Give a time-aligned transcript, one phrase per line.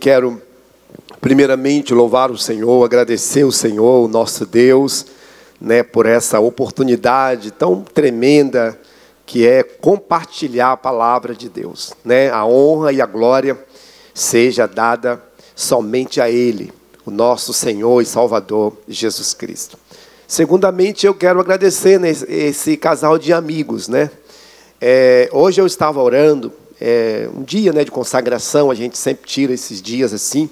[0.00, 0.40] quero
[1.20, 5.04] primeiramente louvar o Senhor, agradecer o Senhor, o nosso Deus,
[5.60, 8.78] né, por essa oportunidade tão tremenda
[9.26, 12.30] que é compartilhar a palavra de Deus, né?
[12.30, 13.56] A honra e a glória
[14.12, 15.22] seja dada
[15.54, 16.72] somente a ele,
[17.04, 19.78] o nosso Senhor e Salvador Jesus Cristo.
[20.26, 24.10] Segundamente, eu quero agradecer esse casal de amigos, né?
[24.80, 29.52] É, hoje eu estava orando, é, um dia né, de consagração, a gente sempre tira
[29.52, 30.48] esses dias assim.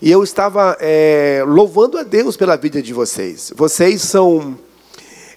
[0.00, 3.52] E eu estava é, louvando a Deus pela vida de vocês.
[3.54, 4.58] Vocês são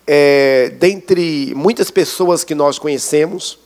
[0.08, 3.60] é, dentre muitas pessoas que nós conhecemos,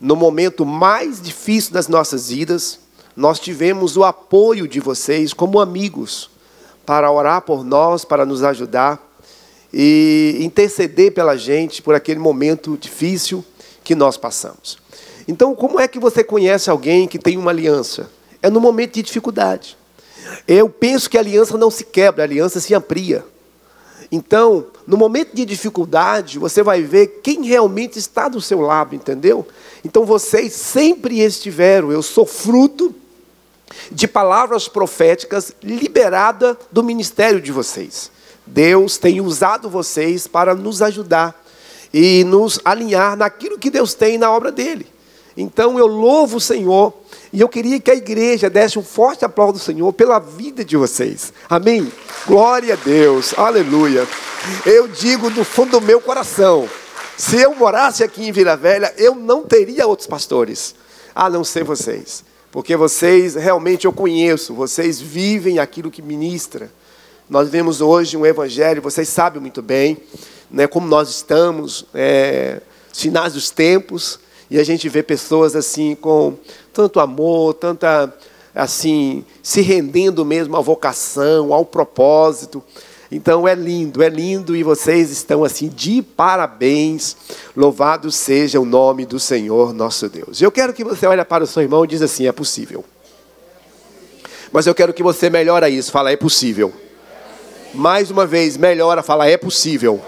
[0.00, 2.80] no momento mais difícil das nossas vidas,
[3.14, 6.30] nós tivemos o apoio de vocês como amigos
[6.84, 9.02] para orar por nós, para nos ajudar
[9.72, 13.44] e interceder pela gente por aquele momento difícil
[13.82, 14.85] que nós passamos.
[15.28, 18.08] Então, como é que você conhece alguém que tem uma aliança?
[18.42, 19.76] É no momento de dificuldade.
[20.46, 23.24] Eu penso que a aliança não se quebra, a aliança se amplia.
[24.10, 29.46] Então, no momento de dificuldade, você vai ver quem realmente está do seu lado, entendeu?
[29.84, 31.90] Então, vocês sempre estiveram.
[31.90, 32.94] Eu sou fruto
[33.90, 38.10] de palavras proféticas liberada do ministério de vocês.
[38.46, 41.34] Deus tem usado vocês para nos ajudar
[41.92, 44.86] e nos alinhar naquilo que Deus tem na obra dele.
[45.36, 46.92] Então eu louvo o Senhor
[47.32, 50.76] e eu queria que a igreja desse um forte aplauso do Senhor pela vida de
[50.76, 51.32] vocês.
[51.48, 51.92] Amém?
[52.26, 54.06] Glória a Deus, aleluia.
[54.64, 56.68] Eu digo do fundo do meu coração:
[57.16, 60.74] se eu morasse aqui em Vila Velha, eu não teria outros pastores,
[61.14, 62.24] a não ser vocês.
[62.50, 66.70] Porque vocês realmente eu conheço, vocês vivem aquilo que ministra.
[67.28, 69.98] Nós vemos hoje um evangelho, vocês sabem muito bem
[70.50, 72.60] né, como nós estamos, é,
[72.92, 74.18] finais dos tempos,
[74.50, 76.34] e a gente vê pessoas assim com
[76.72, 78.12] tanto amor, tanta
[78.54, 82.62] assim se rendendo mesmo à vocação, ao propósito.
[83.10, 87.16] Então é lindo, é lindo e vocês estão assim de parabéns.
[87.56, 90.40] Louvado seja o nome do Senhor nosso Deus.
[90.40, 92.84] Eu quero que você olhe para o seu irmão e diz assim: é possível.
[94.52, 96.72] Mas eu quero que você melhore isso, fala é possível.
[97.74, 100.00] Mais uma vez, melhora, fala é possível.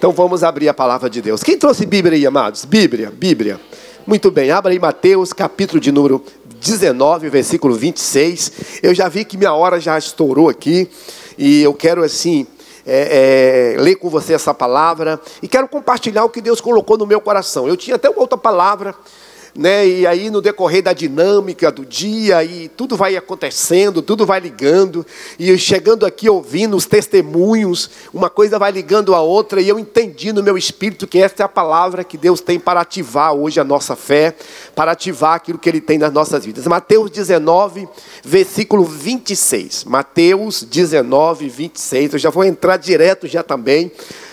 [0.00, 1.42] Então vamos abrir a palavra de Deus.
[1.42, 2.64] Quem trouxe Bíblia aí, amados?
[2.64, 3.60] Bíblia, Bíblia.
[4.06, 6.24] Muito bem, abra aí Mateus, capítulo de número
[6.58, 8.80] 19, versículo 26.
[8.82, 10.88] Eu já vi que minha hora já estourou aqui.
[11.36, 12.46] E eu quero, assim,
[12.86, 15.20] é, é, ler com você essa palavra.
[15.42, 17.68] E quero compartilhar o que Deus colocou no meu coração.
[17.68, 18.94] Eu tinha até uma outra palavra
[19.54, 19.86] né?
[19.86, 25.04] E aí no decorrer da dinâmica do dia, e tudo vai acontecendo, tudo vai ligando,
[25.38, 30.32] e chegando aqui ouvindo os testemunhos, uma coisa vai ligando a outra, e eu entendi
[30.32, 33.64] no meu espírito que essa é a palavra que Deus tem para ativar hoje a
[33.64, 34.34] nossa fé,
[34.74, 36.66] para ativar aquilo que Ele tem nas nossas vidas.
[36.66, 37.88] Mateus 19,
[38.24, 39.84] versículo 26.
[39.84, 42.14] Mateus 19, 26.
[42.14, 43.90] Eu já vou entrar direto já também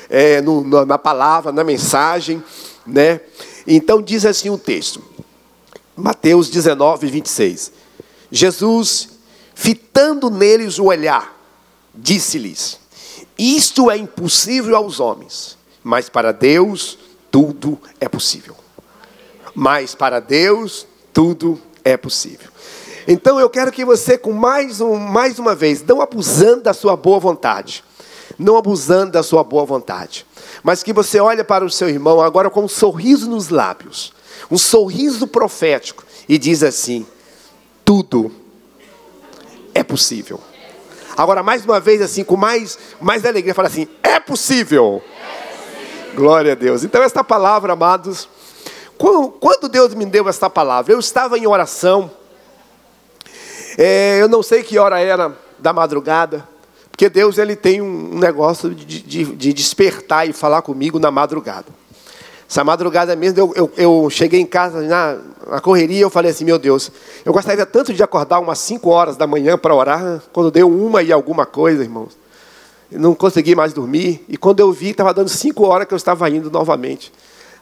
[0.09, 2.44] é, no, na palavra, na mensagem,
[2.85, 3.22] né?
[3.67, 5.03] Então diz assim o texto,
[5.94, 7.73] Mateus 19, 26.
[8.31, 9.09] Jesus,
[9.53, 11.38] fitando neles o olhar,
[11.94, 12.79] disse-lhes:
[13.38, 16.97] Isto é impossível aos homens, mas para Deus
[17.29, 18.56] tudo é possível.
[19.53, 22.50] Mas para Deus tudo é possível.
[23.07, 26.95] Então eu quero que você, com mais, um, mais uma vez, não abusando da sua
[26.95, 27.83] boa vontade,
[28.38, 30.25] não abusando da sua boa vontade,
[30.64, 34.14] mas que você olhe para o seu irmão agora com um sorriso nos lábios,
[34.50, 37.06] um sorriso profético, e diz assim:
[37.84, 38.31] tudo
[39.74, 40.40] é possível.
[41.16, 45.02] Agora, mais uma vez, assim, com mais, mais alegria, fala assim: é possível.
[46.14, 46.84] Glória a Deus.
[46.84, 48.28] Então, esta palavra, amados,
[48.98, 52.12] quando Deus me deu esta palavra, eu estava em oração,
[53.78, 56.48] é, eu não sei que hora era da madrugada,
[56.97, 61.68] porque Deus ele tem um negócio de, de, de despertar e falar comigo na madrugada.
[62.50, 66.44] Essa madrugada mesmo, eu, eu, eu cheguei em casa na, na correria, eu falei assim,
[66.44, 66.91] meu Deus,
[67.24, 71.04] eu gostaria tanto de acordar umas 5 horas da manhã para orar, quando deu uma
[71.04, 72.18] e alguma coisa, irmãos.
[72.89, 76.27] Não consegui mais dormir, e quando eu vi, estava dando 5 horas que eu estava
[76.31, 77.13] indo novamente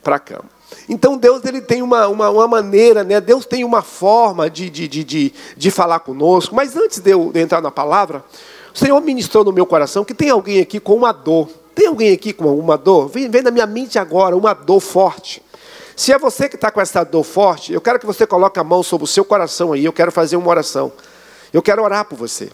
[0.02, 0.46] para a cama.
[0.88, 3.20] Então Deus ele tem uma, uma, uma, maneira, né?
[3.20, 7.34] Deus tem uma forma de, de, de, de, de falar conosco, mas antes de eu
[7.36, 8.24] entrar na palavra,
[8.76, 11.48] o Senhor ministrou no meu coração que tem alguém aqui com uma dor.
[11.74, 13.08] Tem alguém aqui com uma dor?
[13.08, 15.42] Vem, vem na minha mente agora, uma dor forte.
[15.96, 18.66] Se é você que está com essa dor forte, eu quero que você coloque a
[18.66, 19.86] mão sobre o seu coração aí.
[19.86, 20.92] Eu quero fazer uma oração.
[21.54, 22.50] Eu quero orar por você.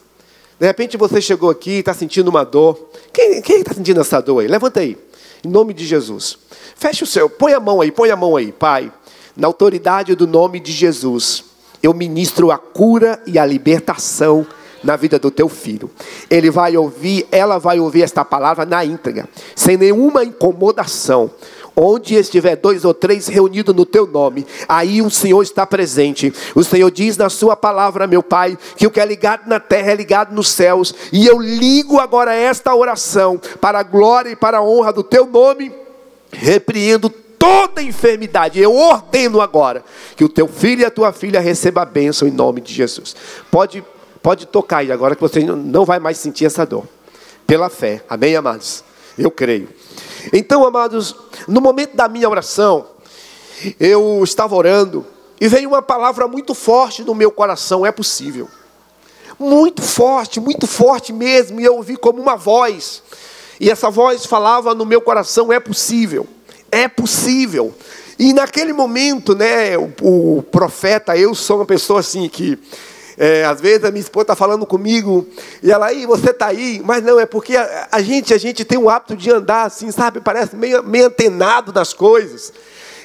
[0.60, 2.92] De repente você chegou aqui e está sentindo uma dor.
[3.12, 4.48] Quem está sentindo essa dor aí?
[4.48, 4.96] Levanta aí.
[5.44, 6.38] Em nome de Jesus.
[6.76, 7.32] Feche o seu.
[7.32, 8.94] Põe a mão aí, põe a mão aí, Pai.
[9.36, 11.46] Na autoridade do nome de Jesus
[11.82, 14.46] eu ministro a cura e a libertação
[14.84, 15.90] na vida do teu filho.
[16.30, 21.32] Ele vai ouvir, ela vai ouvir esta palavra na íntegra, sem nenhuma incomodação.
[21.74, 26.34] Onde estiver dois ou três reunidos no teu nome, aí o Senhor está presente.
[26.54, 29.92] O Senhor diz na sua palavra, meu Pai, que o que é ligado na terra
[29.92, 30.94] é ligado nos céus.
[31.14, 35.26] E eu ligo agora esta oração para a glória e para a honra do teu
[35.26, 35.72] nome,
[36.30, 38.60] repreendo toda enfermidade.
[38.60, 39.84] Eu ordeno agora
[40.18, 43.16] que o teu filho e a tua filha recebam a bênção em nome de Jesus.
[43.50, 43.82] Pode
[44.22, 46.88] Pode tocar aí agora que você não vai mais sentir essa dor.
[47.48, 48.04] Pela fé.
[48.08, 48.84] Amém, amados?
[49.18, 49.68] Eu creio.
[50.32, 51.16] Então, amados,
[51.48, 52.86] no momento da minha oração,
[53.80, 55.06] eu estava orando
[55.40, 58.48] e veio uma palavra muito forte no meu coração: é possível.
[59.40, 61.60] Muito forte, muito forte mesmo.
[61.60, 63.02] E eu ouvi como uma voz.
[63.60, 66.28] E essa voz falava no meu coração: é possível.
[66.72, 67.74] É possível.
[68.20, 72.58] E naquele momento, né, o, o profeta, eu sou uma pessoa assim que
[73.18, 75.28] é, às vezes a minha esposa está falando comigo
[75.62, 78.66] e ela aí, você está aí, mas não, é porque a, a, gente a gente
[78.66, 80.22] tem o hábito de andar assim, sabe?
[80.22, 82.54] Parece meio, meio antenado das coisas.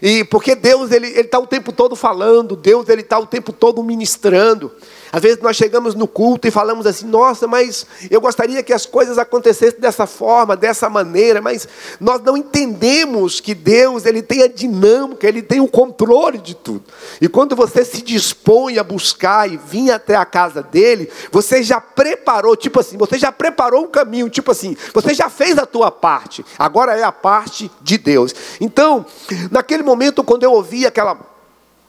[0.02, 3.82] E porque Deus ele está o tempo todo falando, Deus ele está o tempo todo
[3.82, 4.70] ministrando.
[5.12, 8.86] Às vezes nós chegamos no culto e falamos assim: nossa, mas eu gostaria que as
[8.86, 11.68] coisas acontecessem dessa forma, dessa maneira, mas
[12.00, 16.84] nós não entendemos que Deus ele tem a dinâmica, ele tem o controle de tudo.
[17.20, 21.80] E quando você se dispõe a buscar e vir até a casa dele, você já
[21.80, 25.90] preparou, tipo assim, você já preparou um caminho, tipo assim, você já fez a tua
[25.90, 28.34] parte, agora é a parte de Deus.
[28.60, 29.04] Então,
[29.50, 31.35] naquele momento, quando eu ouvi aquela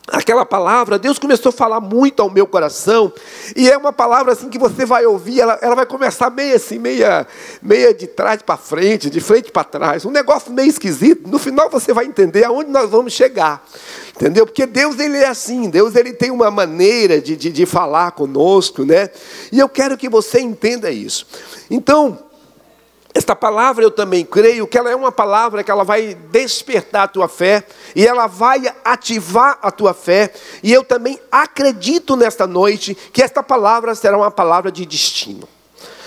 [0.08, 3.12] aquela palavra, Deus começou a falar muito ao meu coração,
[3.56, 6.80] e é uma palavra assim que você vai ouvir, ela, ela vai começar meio assim,
[6.80, 7.28] meia,
[7.62, 11.70] meia de trás para frente, de frente para trás, um negócio meio esquisito, no final
[11.70, 13.66] você vai entender aonde nós vamos chegar,
[14.16, 14.46] entendeu?
[14.46, 18.86] Porque Deus ele é assim, Deus ele tem uma maneira de, de, de falar conosco,
[18.86, 19.10] né?
[19.52, 21.28] E eu quero que você entenda isso.
[21.70, 22.18] Então,
[23.18, 27.08] esta palavra eu também creio que ela é uma palavra que ela vai despertar a
[27.08, 27.64] tua fé
[27.96, 30.32] e ela vai ativar a tua fé.
[30.62, 35.50] E eu também acredito nesta noite que esta palavra será uma palavra de destino.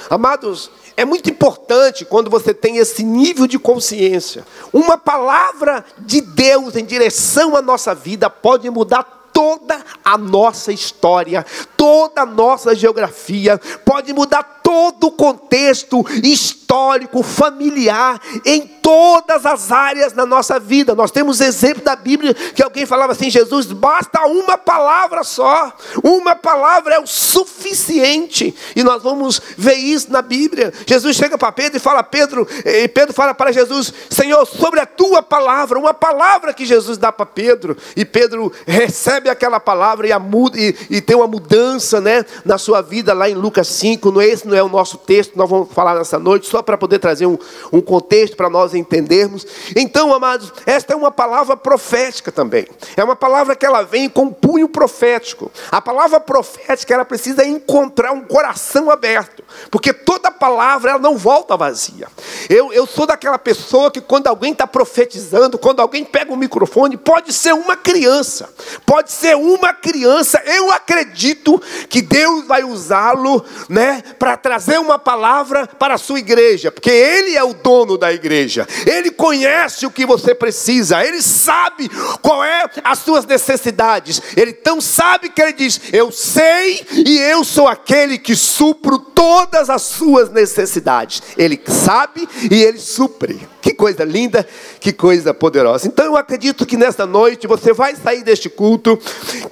[0.08, 4.46] Amados, é muito importante quando você tem esse nível de consciência.
[4.72, 9.02] Uma palavra de Deus em direção à nossa vida pode mudar
[9.32, 11.44] toda a nossa história,
[11.76, 20.12] toda a nossa geografia, pode mudar todo o contexto histórico, familiar, em todas as áreas
[20.12, 20.94] da nossa vida.
[20.94, 25.72] Nós temos exemplo da Bíblia que alguém falava assim: Jesus, basta uma palavra só,
[26.04, 28.54] uma palavra é o suficiente.
[28.76, 30.72] E nós vamos ver isso na Bíblia.
[30.86, 34.86] Jesus chega para Pedro e fala: Pedro, e Pedro fala para Jesus: Senhor, sobre a
[34.86, 40.12] tua palavra, uma palavra que Jesus dá para Pedro, e Pedro recebe aquela palavra e,
[40.12, 44.12] a muda, e, e, tem uma mudança né, na sua vida lá em Lucas 5.
[44.12, 46.76] Não, é esse não é o nosso texto, nós vamos falar nessa noite, só para
[46.76, 47.38] poder trazer um,
[47.72, 49.46] um contexto para nós entendermos.
[49.76, 52.66] Então, amados, esta é uma palavra profética também.
[52.96, 55.50] É uma palavra que ela vem com um punho profético.
[55.70, 61.56] A palavra profética ela precisa encontrar um coração aberto, porque toda palavra ela não volta
[61.56, 62.08] vazia.
[62.48, 66.96] Eu, eu sou daquela pessoa que quando alguém está profetizando, quando alguém pega o microfone,
[66.96, 68.48] pode ser uma criança,
[68.86, 75.66] pode ser uma criança, eu acredito que Deus vai usá-lo, né, para trazer uma palavra
[75.66, 78.66] para a sua igreja, porque ele é o dono da igreja.
[78.86, 81.90] Ele conhece o que você precisa, ele sabe
[82.22, 84.22] qual é as suas necessidades.
[84.36, 89.49] Ele tão sabe que ele diz: "Eu sei e eu sou aquele que supro todas
[89.58, 91.22] as suas necessidades".
[91.36, 93.48] Ele sabe e ele supre.
[93.60, 94.46] Que coisa linda,
[94.80, 95.86] que coisa poderosa.
[95.86, 98.98] Então eu acredito que nesta noite você vai sair deste culto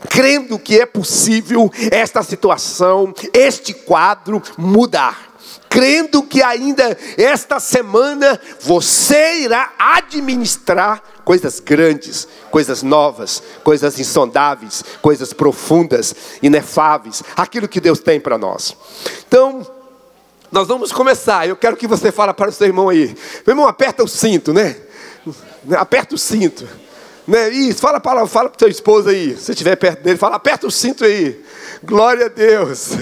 [0.08, 5.28] crendo que é possível esta situação, este quadro mudar.
[5.68, 15.34] Crendo que ainda esta semana você irá administrar coisas grandes, coisas novas, coisas insondáveis, coisas
[15.34, 18.74] profundas, inefáveis, aquilo que Deus tem para nós.
[19.26, 19.77] Então,
[20.50, 21.48] nós vamos começar.
[21.48, 23.16] Eu quero que você fale para o seu irmão aí.
[23.46, 24.76] Meu irmão, aperta o cinto, né?
[25.72, 26.66] Aperta o cinto.
[27.28, 27.50] Né?
[27.50, 30.70] Isso, fala para fala o seu esposo aí, se estiver perto dele, fala, aperta o
[30.70, 31.38] cinto aí.
[31.84, 32.92] Glória a Deus.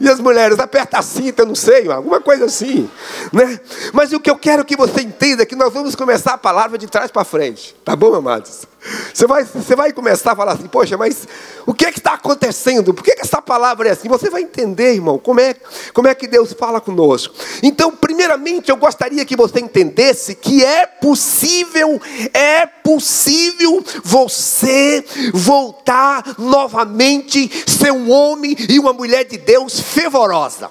[0.00, 2.88] E as mulheres, aperta a cinta, não sei, alguma coisa assim.
[3.30, 3.60] Né?
[3.92, 6.78] Mas o que eu quero que você entenda é que nós vamos começar a palavra
[6.78, 7.76] de trás para frente.
[7.84, 8.66] Tá bom, amados?
[9.12, 11.26] Você vai, você vai começar a falar assim, poxa, mas
[11.66, 12.92] o que é que está acontecendo?
[12.92, 14.08] Por que, que essa palavra é assim?
[14.08, 15.54] Você vai entender, irmão, como é,
[15.92, 17.34] como é que Deus fala conosco.
[17.62, 22.00] Então, primeiramente, eu gostaria que você entendesse que é possível,
[22.34, 30.70] é possível você voltar novamente, ser um homem e uma mulher de Deus fervorosa.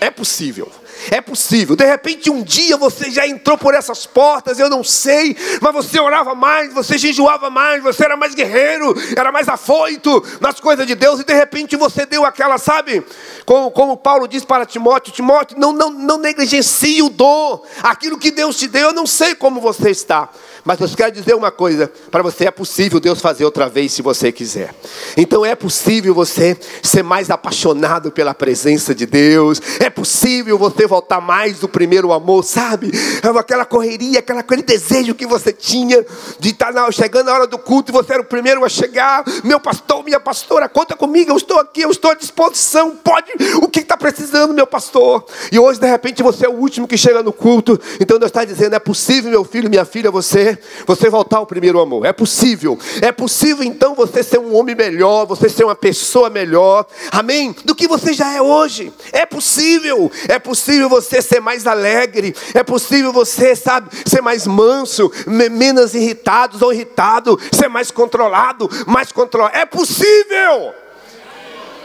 [0.00, 0.70] É possível.
[1.10, 1.76] É possível.
[1.76, 6.00] De repente, um dia você já entrou por essas portas, eu não sei, mas você
[6.00, 10.94] orava mais, você jejuava mais, você era mais guerreiro, era mais afoito nas coisas de
[10.94, 13.04] Deus, e de repente você deu aquela, sabe?
[13.44, 18.30] Como, como Paulo diz para Timóteo: Timóteo, não, não, não negligencie o dom, aquilo que
[18.30, 20.28] Deus te deu, eu não sei como você está.
[20.64, 24.00] Mas eu quero dizer uma coisa: para você é possível Deus fazer outra vez se
[24.00, 24.74] você quiser.
[25.16, 29.60] Então é possível você ser mais apaixonado pela presença de Deus.
[29.78, 32.90] É possível você voltar mais do primeiro amor, sabe?
[33.38, 36.04] Aquela correria, aquela, aquele desejo que você tinha
[36.38, 39.22] de estar na, chegando na hora do culto e você era o primeiro a chegar.
[39.42, 42.96] Meu pastor, minha pastora, conta comigo, eu estou aqui, eu estou à disposição.
[42.96, 45.24] Pode, o que está precisando, meu pastor?
[45.52, 47.78] E hoje, de repente, você é o último que chega no culto.
[48.00, 50.53] Então Deus está dizendo: é possível, meu filho, minha filha, você
[50.86, 52.04] você voltar ao primeiro amor.
[52.04, 52.78] É possível.
[53.02, 56.86] É possível então você ser um homem melhor, você ser uma pessoa melhor.
[57.10, 57.54] Amém?
[57.64, 58.92] Do que você já é hoje.
[59.12, 60.10] É possível.
[60.28, 62.34] É possível você ser mais alegre.
[62.52, 69.12] É possível você, sabe, ser mais manso, menos irritado ou irritado, ser mais controlado, mais
[69.12, 69.56] controlado.
[69.56, 70.83] É possível.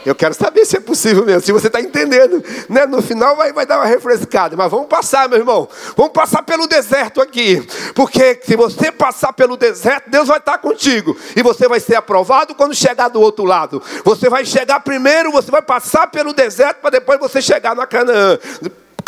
[0.05, 2.43] Eu quero saber se é possível mesmo, se você está entendendo.
[2.69, 2.85] Né?
[2.85, 5.67] No final vai, vai dar uma refrescada, mas vamos passar, meu irmão.
[5.95, 7.65] Vamos passar pelo deserto aqui.
[7.93, 11.15] Porque se você passar pelo deserto, Deus vai estar contigo.
[11.35, 13.81] E você vai ser aprovado quando chegar do outro lado.
[14.03, 18.37] Você vai chegar primeiro, você vai passar pelo deserto para depois você chegar na Canaã.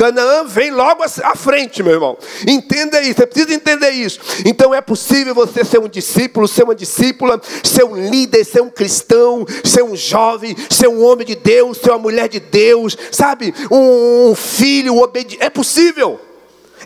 [0.01, 2.17] Canaã vem logo à frente, meu irmão.
[2.47, 4.19] Entenda isso, você precisa entender isso.
[4.43, 8.69] Então é possível você ser um discípulo, ser uma discípula, ser um líder, ser um
[8.71, 13.53] cristão, ser um jovem, ser um homem de Deus, ser uma mulher de Deus, sabe?
[13.69, 15.37] Um filho obediente.
[15.39, 16.19] É possível.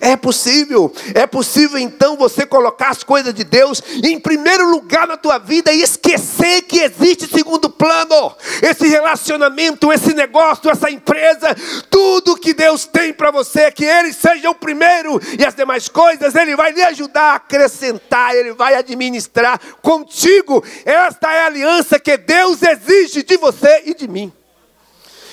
[0.02, 5.18] É possível, é possível então você colocar as coisas de Deus em primeiro lugar na
[5.18, 11.56] tua vida e esquecer que existe segundo plano, esse relacionamento, esse negócio, essa empresa,
[11.90, 16.36] tudo que Deus tem para você, que Ele seja o primeiro e as demais coisas
[16.36, 20.64] Ele vai lhe ajudar a acrescentar, Ele vai administrar contigo.
[20.84, 24.32] Esta é a aliança que Deus exige de você e de mim.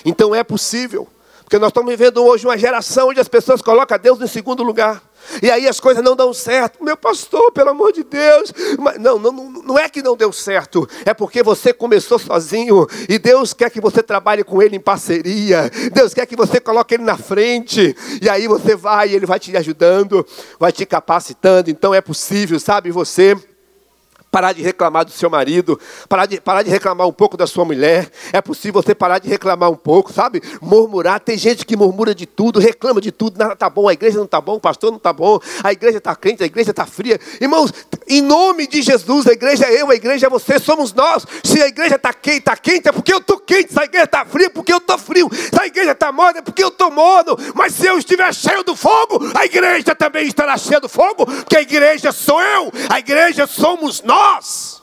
[0.04, 1.08] Então é possível.
[1.52, 5.02] Porque nós estamos vivendo hoje uma geração onde as pessoas colocam Deus em segundo lugar.
[5.42, 6.82] E aí as coisas não dão certo.
[6.82, 8.50] Meu pastor, pelo amor de Deus.
[8.78, 10.88] Mas não, não, não é que não deu certo.
[11.04, 12.86] É porque você começou sozinho.
[13.06, 15.70] E Deus quer que você trabalhe com Ele em parceria.
[15.92, 17.94] Deus quer que você coloque Ele na frente.
[18.22, 20.26] E aí você vai, Ele vai te ajudando,
[20.58, 21.68] vai te capacitando.
[21.68, 23.36] Então é possível, sabe, você
[24.32, 27.66] parar de reclamar do seu marido, parar de, parar de reclamar um pouco da sua
[27.66, 28.10] mulher.
[28.32, 30.42] É possível você parar de reclamar um pouco, sabe?
[30.58, 31.20] Murmurar.
[31.20, 33.38] Tem gente que murmura de tudo, reclama de tudo.
[33.38, 35.98] Nada está bom, a igreja não está bom, o pastor não está bom, a igreja
[35.98, 37.20] está crente, a igreja está fria.
[37.42, 37.74] Irmãos,
[38.08, 41.26] em nome de Jesus, a igreja é eu, a igreja é você, somos nós.
[41.44, 43.74] Se a igreja está quente, está quente, é porque eu estou quente.
[43.74, 45.28] Se a igreja está fria, é porque eu estou frio.
[45.30, 47.36] Se a igreja está morna, é porque eu estou morno.
[47.54, 51.58] Mas se eu estiver cheio do fogo, a igreja também estará cheia do fogo, porque
[51.58, 54.82] a igreja sou eu, a igreja somos nós nós.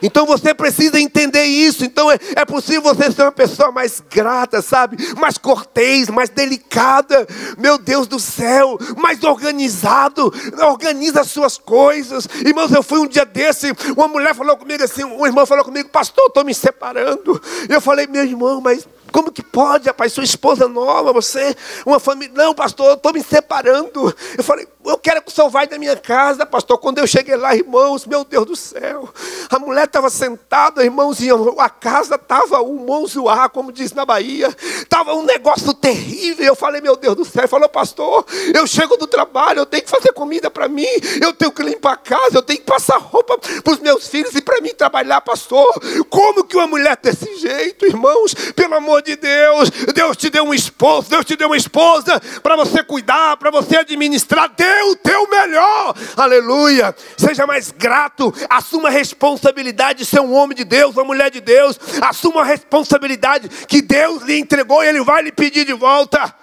[0.00, 1.84] Então você precisa entender isso.
[1.84, 4.96] Então é, é, possível você ser uma pessoa mais grata, sabe?
[5.16, 7.26] Mais cortês, mais delicada.
[7.58, 10.32] Meu Deus do céu, mais organizado.
[10.62, 12.28] Organiza as suas coisas.
[12.44, 13.72] Irmãos, eu fui um dia desse.
[13.96, 17.42] Uma mulher falou comigo assim: um irmão falou comigo, pastor, estou me separando.
[17.68, 20.12] Eu falei, meu irmão, mas como que pode, rapaz?
[20.12, 22.34] Sua esposa nova, você, uma família.
[22.34, 24.14] Não, pastor, eu estou me separando.
[24.36, 26.78] Eu falei, eu quero que o senhor vá da minha casa, pastor.
[26.78, 29.08] Quando eu cheguei lá, irmãos, meu Deus do céu.
[29.50, 31.18] A mulher estava sentada, irmãos,
[31.58, 34.48] a casa estava um monzoar, como diz na Bahia.
[34.80, 36.46] Estava um negócio terrível.
[36.46, 37.42] Eu falei, meu Deus do céu.
[37.42, 40.86] Ele falou, pastor, eu chego do trabalho, eu tenho que fazer comida para mim,
[41.20, 44.34] eu tenho que limpar a casa, eu tenho que passar roupa para os meus filhos
[44.34, 45.72] e para mim trabalhar, pastor.
[46.08, 48.34] Como que uma mulher desse jeito, irmãos?
[48.54, 52.56] Pelo amor de Deus, Deus te deu um esposo, Deus te deu uma esposa para
[52.56, 56.94] você cuidar, para você administrar, dê o teu melhor, aleluia.
[57.16, 61.40] Seja mais grato, assuma a responsabilidade de ser um homem de Deus, uma mulher de
[61.40, 66.34] Deus, assuma a responsabilidade que Deus lhe entregou e Ele vai lhe pedir de volta.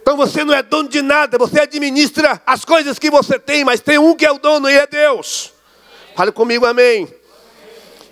[0.00, 3.80] Então você não é dono de nada, você administra as coisas que você tem, mas
[3.80, 5.52] tem um que é o dono e é Deus.
[6.14, 7.08] Fale comigo, amém.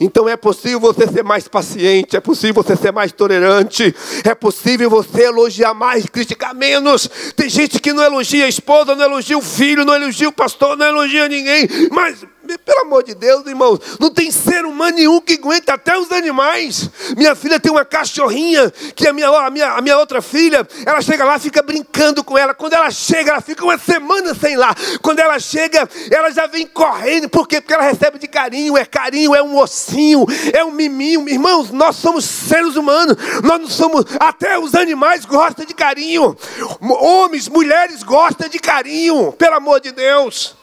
[0.03, 3.95] Então é possível você ser mais paciente, é possível você ser mais tolerante,
[4.25, 7.09] é possível você elogiar mais, criticar menos.
[7.37, 10.77] Tem gente que não elogia a esposa, não elogia o filho, não elogia o pastor,
[10.77, 12.27] não elogia ninguém, mas
[12.59, 16.91] pelo amor de Deus, irmãos, não tem ser humano nenhum que aguenta até os animais.
[17.17, 21.01] Minha filha tem uma cachorrinha, que a minha, a minha, a minha outra filha, ela
[21.01, 22.55] chega lá, fica brincando com ela.
[22.55, 24.75] Quando ela chega, ela fica uma semana sem lá.
[25.01, 27.29] Quando ela chega, ela já vem correndo.
[27.29, 27.61] Por quê?
[27.61, 31.29] Porque ela recebe de carinho, é carinho, é um ossinho, é um miminho.
[31.29, 34.05] Irmãos, nós somos seres humanos, nós não somos.
[34.19, 36.37] Até os animais gostam de carinho.
[36.81, 40.62] Homens, mulheres gostam de carinho, pelo amor de Deus.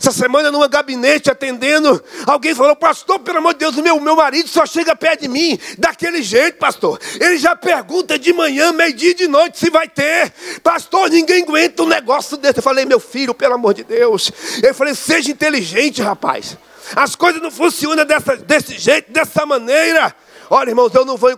[0.00, 4.48] Essa semana, numa gabinete, atendendo, alguém falou, pastor, pelo amor de Deus, meu, meu marido
[4.48, 6.98] só chega perto de mim daquele jeito, pastor.
[7.20, 10.32] Ele já pergunta de manhã, meio-dia de noite se vai ter.
[10.62, 12.60] Pastor, ninguém aguenta um negócio desse.
[12.60, 14.32] Eu falei, meu filho, pelo amor de Deus.
[14.62, 16.56] Eu falei, seja inteligente, rapaz.
[16.96, 20.16] As coisas não funcionam dessa, desse jeito, dessa maneira.
[20.48, 21.30] Olha, irmãos, eu não vou,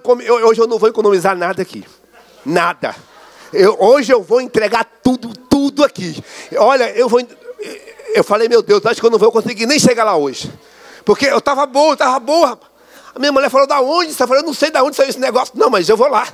[0.46, 1.84] hoje eu não vou economizar nada aqui.
[2.46, 2.94] Nada.
[3.52, 6.22] Eu, hoje eu vou entregar tudo, tudo aqui.
[6.56, 7.20] Olha, eu vou
[8.14, 10.52] eu falei, meu Deus, acho que eu não vou conseguir nem chegar lá hoje.
[11.04, 12.58] Porque eu estava boa, estava boa.
[13.14, 14.12] A minha mulher falou, da onde?
[14.12, 15.54] Você falou, eu não sei da onde saiu esse negócio.
[15.56, 16.26] Não, mas eu vou lá.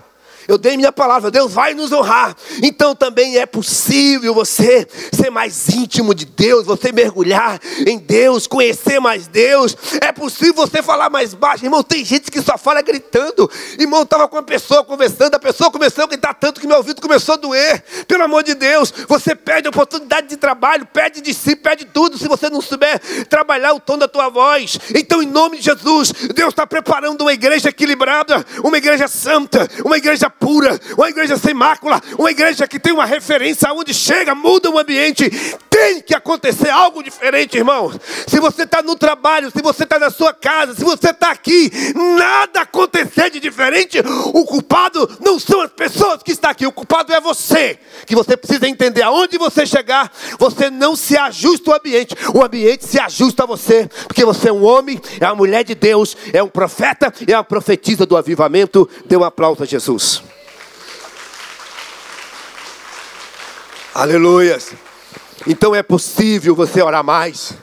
[0.49, 2.35] Eu dei minha palavra, Deus vai nos honrar.
[2.63, 8.99] Então também é possível você ser mais íntimo de Deus, você mergulhar em Deus, conhecer
[8.99, 9.77] mais Deus.
[10.01, 11.67] É possível você falar mais baixo.
[11.67, 13.51] Irmão, tem gente que só fala gritando.
[13.79, 17.03] Irmão, estava com uma pessoa conversando, a pessoa começou a gritar tanto que meu ouvido
[17.03, 17.85] começou a doer.
[18.07, 22.17] Pelo amor de Deus, você perde a oportunidade de trabalho, perde de si, perde tudo
[22.17, 24.79] se você não souber trabalhar o tom da tua voz.
[24.95, 29.99] Então, em nome de Jesus, Deus está preparando uma igreja equilibrada, uma igreja santa, uma
[29.99, 34.71] igreja pura, uma igreja sem mácula, uma igreja que tem uma referência aonde chega, muda
[34.71, 35.31] o ambiente.
[35.71, 37.93] Tem que acontecer algo diferente, irmão.
[38.27, 41.71] Se você está no trabalho, se você está na sua casa, se você está aqui,
[42.17, 47.13] nada acontecer de diferente, o culpado não são as pessoas que estão aqui, o culpado
[47.13, 47.79] é você.
[48.07, 52.85] Que você precisa entender aonde você chegar, você não se ajusta ao ambiente, o ambiente
[52.85, 56.43] se ajusta a você, porque você é um homem, é uma mulher de Deus, é
[56.43, 58.89] um profeta, é uma profetisa do avivamento.
[59.07, 60.23] Dê um aplauso a Jesus.
[63.95, 64.59] Aleluia.
[65.47, 67.55] Então é possível você orar mais,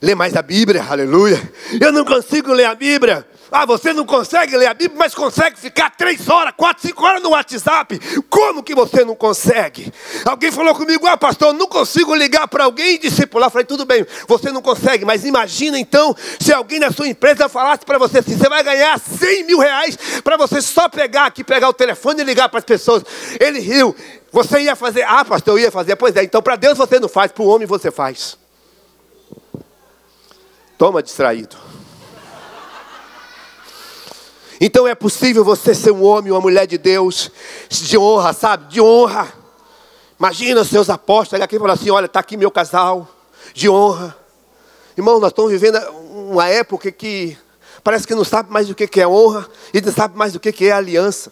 [0.00, 1.40] ler mais a Bíblia, aleluia.
[1.80, 3.26] Eu não consigo ler a Bíblia.
[3.56, 7.22] Ah, você não consegue ler a Bíblia, mas consegue ficar três horas, quatro, cinco horas
[7.22, 8.00] no WhatsApp.
[8.28, 9.94] Como que você não consegue?
[10.24, 13.48] Alguém falou comigo, ah, pastor, eu não consigo ligar para alguém e discipular.
[13.52, 17.84] Falei, tudo bem, você não consegue, mas imagina então se alguém na sua empresa falasse
[17.86, 21.68] para você assim: você vai ganhar 100 mil reais para você só pegar aqui, pegar
[21.68, 23.04] o telefone e ligar para as pessoas.
[23.38, 23.94] Ele riu.
[24.32, 25.94] Você ia fazer, ah, pastor, eu ia fazer.
[25.94, 28.36] Pois é, então para Deus você não faz, para o homem você faz.
[30.76, 31.63] Toma distraído.
[34.66, 37.30] Então é possível você ser um homem, uma mulher de Deus,
[37.68, 38.72] de honra, sabe?
[38.72, 39.30] De honra.
[40.18, 43.06] Imagina seus apóstolos aqui falar assim: olha, está aqui meu casal,
[43.52, 44.16] de honra.
[44.96, 45.78] Irmão, nós estamos vivendo
[46.30, 47.36] uma época que
[47.82, 50.64] parece que não sabe mais o que é honra e não sabe mais o que
[50.66, 51.30] é aliança.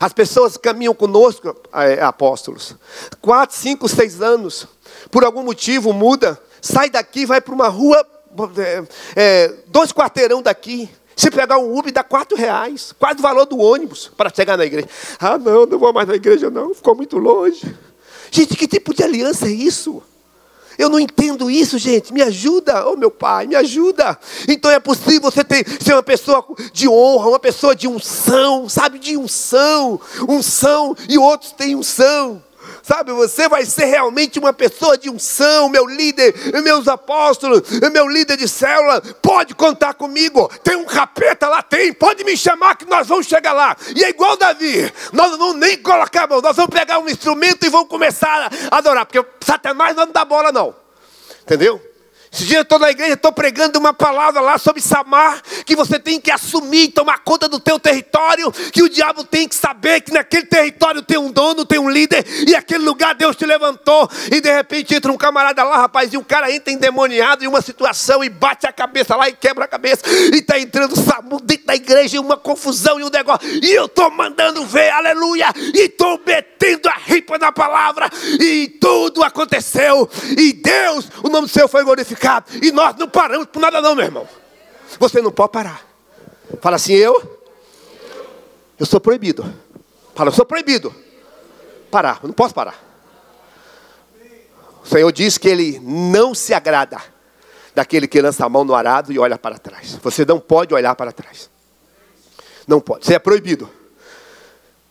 [0.00, 2.74] As pessoas caminham conosco, é, apóstolos,
[3.20, 4.66] quatro, cinco, seis anos,
[5.10, 8.06] por algum motivo muda, sai daqui, vai para uma rua,
[8.56, 10.88] é, é, dois quarteirão daqui.
[11.16, 14.64] Se pegar um Uber, dá quatro reais, quase o valor do ônibus para chegar na
[14.64, 14.88] igreja.
[15.20, 17.74] Ah, não, não vou mais na igreja, não, ficou muito longe.
[18.30, 20.02] Gente, que tipo de aliança é isso?
[20.78, 22.12] Eu não entendo isso, gente.
[22.12, 24.18] Me ajuda, oh meu pai, me ajuda.
[24.48, 28.98] Então é possível você ter, ser uma pessoa de honra, uma pessoa de unção, sabe?
[28.98, 32.42] De unção, unção, e outros têm unção.
[32.86, 38.36] Sabe, você vai ser realmente uma pessoa de unção, meu líder, meus apóstolos, meu líder
[38.36, 39.00] de célula.
[39.22, 40.50] Pode contar comigo.
[40.62, 41.94] Tem um capeta lá, tem.
[41.94, 43.74] Pode me chamar que nós vamos chegar lá.
[43.96, 44.92] E é igual Davi.
[45.14, 48.52] Nós não vamos nem colocar a mão, nós vamos pegar um instrumento e vamos começar
[48.70, 49.06] a adorar.
[49.06, 50.74] Porque Satanás não dá bola, não.
[51.42, 51.80] Entendeu?
[52.34, 56.00] Esse dia eu estou na igreja, estou pregando uma palavra lá sobre Samar, que você
[56.00, 60.12] tem que assumir, tomar conta do teu território, que o diabo tem que saber que
[60.12, 64.40] naquele território tem um dono, tem um líder, e aquele lugar Deus te levantou, e
[64.40, 68.24] de repente entra um camarada lá, rapaz, e o cara entra endemoniado em uma situação
[68.24, 71.76] e bate a cabeça lá e quebra a cabeça, e está entrando Samu dentro da
[71.76, 76.20] igreja, e uma confusão e um negócio, e eu estou mandando ver, aleluia, e estou
[76.26, 81.84] metendo a ripa na palavra, e tudo aconteceu, e Deus, o nome do Senhor foi
[81.84, 82.46] glorificado pecado.
[82.62, 84.26] E nós não paramos por nada, não, meu irmão.
[84.98, 85.84] Você não pode parar.
[86.60, 87.40] Fala assim, eu.
[88.78, 89.44] Eu sou proibido.
[90.14, 90.94] Fala, eu sou proibido.
[91.90, 92.82] Parar, eu não posso parar.
[94.82, 97.00] O Senhor diz que Ele não se agrada
[97.74, 99.98] daquele que lança a mão no arado e olha para trás.
[100.02, 101.50] Você não pode olhar para trás.
[102.66, 103.04] Não pode.
[103.04, 103.68] Você é proibido.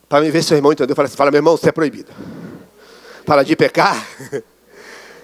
[0.08, 2.12] Para me ver seu irmão entendeu, fala assim, fala, meu irmão, você é proibido.
[3.24, 4.06] Para de pecar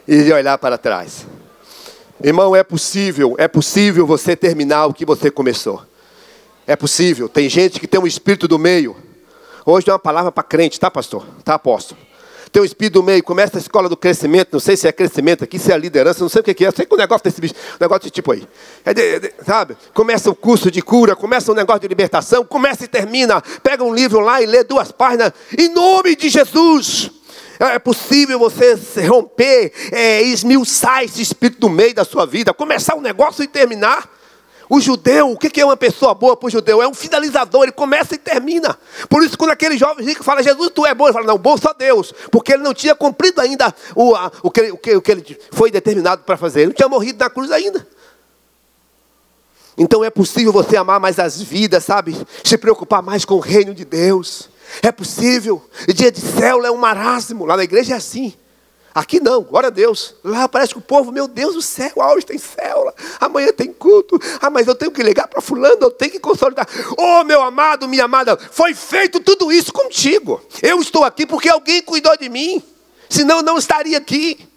[0.09, 1.27] e de olhar para trás.
[2.23, 5.83] Irmão, é possível, é possível você terminar o que você começou.
[6.67, 7.29] É possível.
[7.29, 8.95] Tem gente que tem um espírito do meio.
[9.65, 11.27] Hoje é uma palavra para crente, tá, pastor?
[11.43, 11.99] Tá, apóstolo?
[12.53, 15.45] Tem um espírito do meio, começa a escola do crescimento, não sei se é crescimento
[15.45, 16.69] aqui, se é liderança, não sei o que é.
[16.69, 18.47] Eu sei que o negócio desse bicho, negócio desse tipo aí.
[18.85, 19.77] É de, de, sabe?
[19.95, 23.41] Começa o curso de cura, começa um negócio de libertação, começa e termina.
[23.63, 25.33] Pega um livro lá e lê duas páginas.
[25.57, 27.20] Em nome de Jesus.
[27.61, 28.75] É possível você
[29.07, 34.09] romper, é, esmiuçar esse espírito do meio da sua vida, começar um negócio e terminar.
[34.73, 36.81] O judeu, o que é uma pessoa boa para o judeu?
[36.81, 38.79] É um finalizador, ele começa e termina.
[39.09, 41.57] Por isso, quando aquele jovem rico fala, Jesus, tu é bom, ele fala, não, bom
[41.57, 45.03] só Deus, porque ele não tinha cumprido ainda o, a, o, que, o, que, o
[45.03, 47.87] que ele foi determinado para fazer, ele não tinha morrido na cruz ainda.
[49.77, 52.17] Então é possível você amar mais as vidas, sabe?
[52.45, 54.49] Se preocupar mais com o reino de Deus.
[54.83, 55.63] É possível.
[55.95, 57.45] Dia de célula é um marasmo.
[57.45, 58.35] Lá na igreja é assim.
[58.93, 60.17] Aqui não, glória a Deus.
[60.25, 64.19] Lá parece que o povo, meu Deus do céu, hoje tem célula, amanhã tem culto.
[64.41, 66.67] Ah, mas eu tenho que ligar para fulano, eu tenho que consolidar.
[66.99, 70.41] Oh, meu amado, minha amada, foi feito tudo isso contigo.
[70.61, 72.61] Eu estou aqui porque alguém cuidou de mim.
[73.09, 74.50] Senão eu não estaria aqui.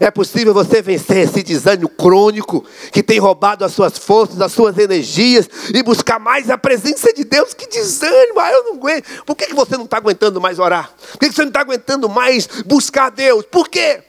[0.00, 4.76] É possível você vencer esse desânimo crônico que tem roubado as suas forças, as suas
[4.78, 7.54] energias e buscar mais a presença de Deus.
[7.54, 9.24] Que desânimo, ah, eu não aguento.
[9.24, 10.92] Por que, você não está aguentando mais orar?
[11.12, 13.44] Por que você não está aguentando mais buscar Deus?
[13.46, 14.02] Por quê?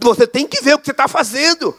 [0.00, 1.76] Você tem que ver o que você está fazendo.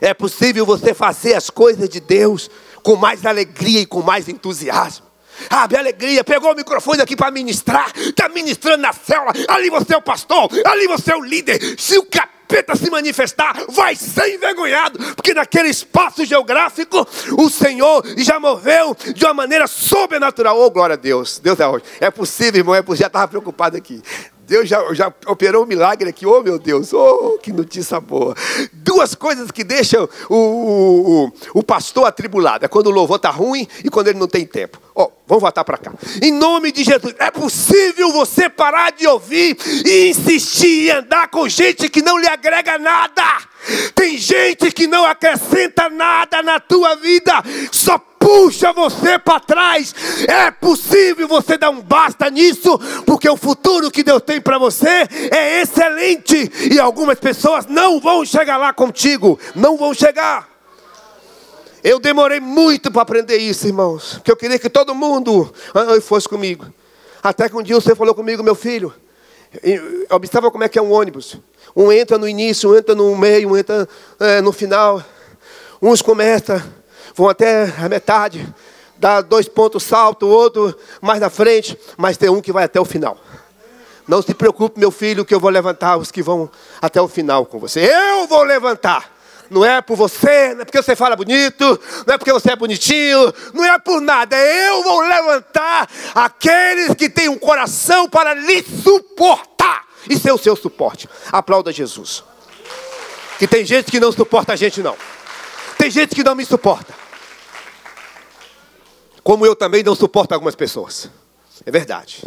[0.00, 2.50] É possível você fazer as coisas de Deus
[2.82, 5.03] com mais alegria e com mais entusiasmo.
[5.50, 9.96] Abre alegria, pegou o microfone aqui para ministrar, está ministrando na célula, ali você é
[9.96, 11.60] o pastor, ali você é o líder.
[11.78, 17.06] Se o capeta se manifestar, vai ser envergonhado, porque naquele espaço geográfico
[17.38, 20.58] o Senhor já moveu de uma maneira sobrenatural.
[20.60, 21.84] Oh, glória a Deus, Deus é hoje.
[22.00, 24.02] É possível, irmão, é possível, já estava preocupado aqui.
[24.46, 28.34] Deus já, já operou um milagre aqui, oh meu Deus, oh que notícia boa.
[28.72, 33.66] Duas coisas que deixam o, o, o pastor atribulado: é quando o louvor está ruim
[33.82, 34.80] e quando ele não tem tempo.
[34.94, 35.92] Oh, vamos voltar para cá.
[36.22, 41.48] Em nome de Jesus, é possível você parar de ouvir e insistir em andar com
[41.48, 43.22] gente que não lhe agrega nada.
[43.94, 47.32] Tem gente que não acrescenta nada na tua vida,
[47.72, 49.94] só puxa você para trás.
[50.26, 55.06] É possível você dar um basta nisso, porque o futuro que Deus tem para você
[55.30, 60.53] é excelente e algumas pessoas não vão chegar lá contigo, não vão chegar.
[61.84, 66.26] Eu demorei muito para aprender isso, irmãos, porque eu queria que todo mundo ah, fosse
[66.26, 66.64] comigo.
[67.22, 68.90] Até que um dia você falou comigo, meu filho,
[70.10, 71.36] observa como é que é um ônibus.
[71.76, 73.86] Um entra no início, um entra no meio, um entra
[74.18, 75.04] é, no final.
[75.82, 76.62] Uns começam,
[77.14, 78.48] vão até a metade,
[78.96, 82.86] dá dois pontos salto, outro mais na frente, mas tem um que vai até o
[82.86, 83.18] final.
[84.08, 87.44] Não se preocupe, meu filho, que eu vou levantar os que vão até o final
[87.44, 87.80] com você.
[87.80, 89.13] Eu vou levantar.
[89.50, 92.56] Não é por você, não é porque você fala bonito, não é porque você é
[92.56, 94.36] bonitinho, não é por nada.
[94.36, 100.56] Eu vou levantar aqueles que têm um coração para lhe suportar e ser o seu
[100.56, 101.08] suporte.
[101.30, 102.24] Aplauda Jesus.
[103.38, 104.96] Que tem gente que não suporta a gente, não.
[105.76, 106.94] Tem gente que não me suporta.
[109.22, 111.10] Como eu também não suporto algumas pessoas.
[111.66, 112.24] É verdade.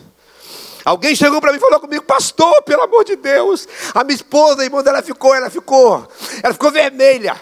[0.87, 3.67] Alguém chegou para mim e falou comigo, pastor, pelo amor de Deus.
[3.93, 6.07] A minha esposa, a irmã dela ficou, ela ficou,
[6.41, 7.35] ela ficou vermelha.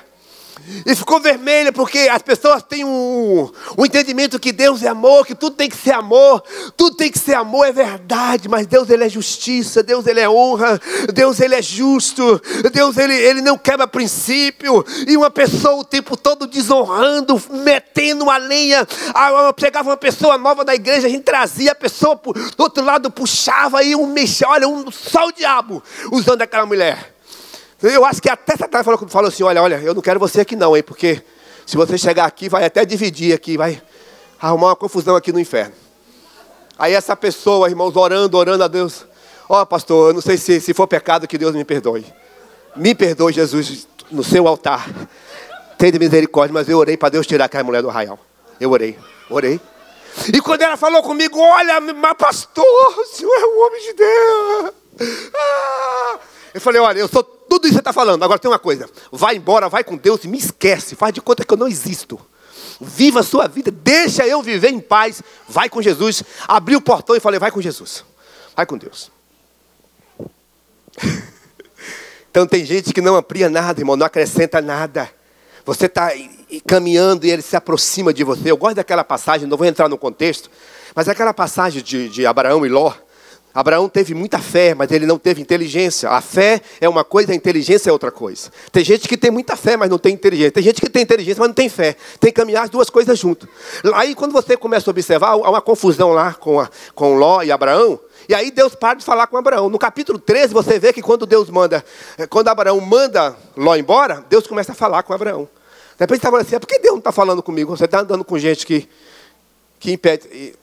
[0.86, 5.36] E ficou vermelha porque as pessoas têm um, um entendimento que Deus é amor, que
[5.36, 6.44] tudo tem que ser amor,
[6.76, 10.30] tudo tem que ser amor, é verdade, mas Deus ele é justiça, Deus ele é
[10.30, 10.80] honra,
[11.14, 16.18] Deus ele é justo, Deus ele, ele não quebra princípio, e uma pessoa o tempo
[16.18, 18.88] todo desonrando, metendo a lenha,
[19.60, 23.84] chegava uma pessoa nova da igreja, a gente trazia a pessoa do outro lado, puxava
[23.84, 27.15] e um mexia, olha, um, só o diabo usando aquela mulher.
[27.82, 30.56] Eu acho que até Satanás falou, falou assim: olha, olha, eu não quero você aqui
[30.56, 30.84] não, hein?
[30.84, 31.22] Porque
[31.66, 33.82] se você chegar aqui, vai até dividir aqui, vai
[34.40, 35.74] arrumar uma confusão aqui no inferno.
[36.78, 39.06] Aí essa pessoa, irmãos, orando, orando a Deus.
[39.48, 42.06] Ó, oh, pastor, eu não sei se, se for pecado, que Deus me perdoe.
[42.76, 44.90] Me perdoe, Jesus, no seu altar.
[45.78, 48.20] Tenha misericórdia, mas eu orei para Deus tirar aquela mulher do arraial.
[48.60, 48.98] Eu orei,
[49.30, 49.60] orei.
[50.34, 54.72] E quando ela falou comigo, olha, mas pastor, o senhor é um homem de Deus.
[55.36, 56.20] Ah,
[56.54, 58.24] eu falei, olha, eu sou tudo isso que você está falando.
[58.24, 60.96] Agora tem uma coisa: vai embora, vai com Deus e me esquece.
[60.96, 62.20] Faz de conta que eu não existo.
[62.80, 65.22] Viva a sua vida, deixa eu viver em paz.
[65.48, 66.24] Vai com Jesus.
[66.48, 68.04] Abri o portão e falei: vai com Jesus.
[68.56, 69.12] Vai com Deus.
[72.36, 75.10] Então tem gente que não amplia nada, irmão, não acrescenta nada.
[75.66, 76.12] Você está
[76.68, 78.52] caminhando e ele se aproxima de você.
[78.52, 80.52] Eu gosto daquela passagem, não vou entrar no contexto,
[80.94, 82.94] mas aquela passagem de, de Abraão e Ló.
[83.56, 86.10] Abraão teve muita fé, mas ele não teve inteligência.
[86.10, 88.52] A fé é uma coisa, a inteligência é outra coisa.
[88.70, 90.52] Tem gente que tem muita fé, mas não tem inteligência.
[90.52, 91.96] Tem gente que tem inteligência, mas não tem fé.
[92.20, 93.48] Tem que caminhar as duas coisas juntas.
[93.94, 97.52] Aí, quando você começa a observar, há uma confusão lá com, a, com Ló e
[97.52, 97.98] Abraão.
[98.28, 99.70] E aí Deus para de falar com Abraão.
[99.70, 101.86] No capítulo 13, você vê que quando Deus manda,
[102.18, 105.48] eh, quando Abraão manda Ló embora, Deus começa a falar com Abraão.
[105.98, 107.78] De repente você está falando assim, por que Deus não está falando comigo?
[107.78, 108.90] Você está andando com gente que,
[109.80, 110.56] que impede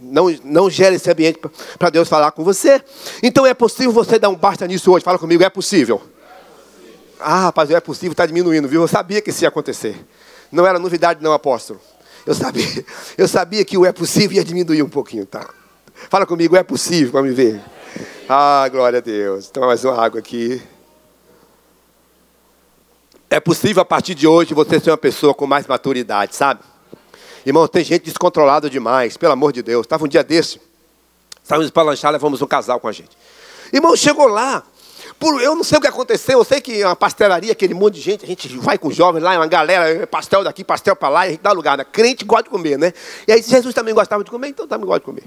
[0.00, 1.40] não, não gera esse ambiente
[1.78, 2.82] para Deus falar com você.
[3.22, 5.04] Então é possível você dar um basta nisso hoje.
[5.04, 6.00] Fala comigo, é possível.
[7.20, 8.82] Ah, rapaz, é possível, está diminuindo, viu?
[8.82, 10.06] Eu sabia que isso ia acontecer.
[10.52, 11.80] Não era novidade, não, apóstolo.
[12.24, 12.84] Eu sabia,
[13.18, 15.48] eu sabia que o é possível ia diminuir um pouquinho, tá?
[16.08, 17.60] Fala comigo, é possível para me ver.
[18.28, 19.48] Ah, glória a Deus.
[19.48, 20.62] Toma mais uma água aqui.
[23.30, 26.60] É possível a partir de hoje você ser uma pessoa com mais maturidade, sabe?
[27.48, 29.86] Irmão, tem gente descontrolada demais, pelo amor de Deus.
[29.86, 30.60] Estava um dia desse,
[31.42, 33.16] saímos para lanchar, levamos um casal com a gente.
[33.72, 34.62] Irmão, chegou lá,
[35.18, 37.94] por, eu não sei o que aconteceu, eu sei que é uma pastelaria, aquele monte
[37.94, 41.20] de gente, a gente vai com jovens lá, uma galera, pastel daqui, pastel para lá,
[41.20, 41.78] a gente dá lugar.
[41.78, 41.86] Né?
[41.90, 42.92] Crente gosta de comer, né?
[43.26, 45.24] E aí Jesus também gostava de comer, então também gosta de comer.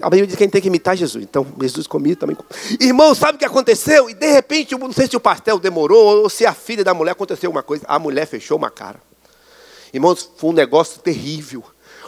[0.00, 2.36] A Bíblia diz que a gente tem que imitar Jesus, então Jesus comia também.
[2.78, 4.08] Irmão, sabe o que aconteceu?
[4.08, 7.10] E de repente, não sei se o pastel demorou, ou se a filha da mulher
[7.10, 9.07] aconteceu uma coisa, a mulher fechou uma cara.
[9.92, 11.64] Irmãos, foi um negócio terrível.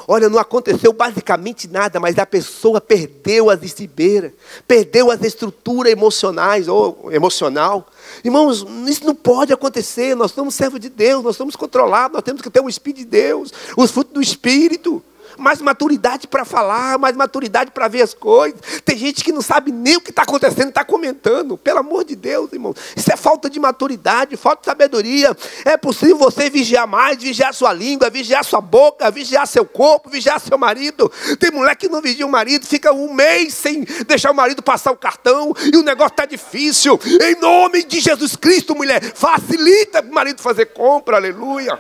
[0.09, 4.33] Olha, não aconteceu basicamente nada, mas a pessoa perdeu as estribeiras,
[4.67, 7.87] perdeu as estruturas emocionais ou emocional.
[8.25, 10.17] Irmãos, isso não pode acontecer.
[10.17, 13.05] Nós somos servos de Deus, nós somos controlados, nós temos que ter o Espírito de
[13.05, 15.03] Deus, os frutos do Espírito
[15.41, 18.61] mais maturidade para falar, mais maturidade para ver as coisas.
[18.85, 21.57] Tem gente que não sabe nem o que está acontecendo, está comentando.
[21.57, 22.75] Pelo amor de Deus, irmão.
[22.95, 25.37] Isso é falta de maturidade, falta de sabedoria.
[25.65, 30.39] É possível você vigiar mais, vigiar sua língua, vigiar sua boca, vigiar seu corpo, vigiar
[30.41, 31.11] seu marido.
[31.39, 34.93] Tem mulher que não vigia o marido, fica um mês sem deixar o marido passar
[34.93, 37.01] o cartão e o negócio está difícil.
[37.23, 41.79] Em nome de Jesus Cristo, mulher, facilita para o marido fazer compra, aleluia.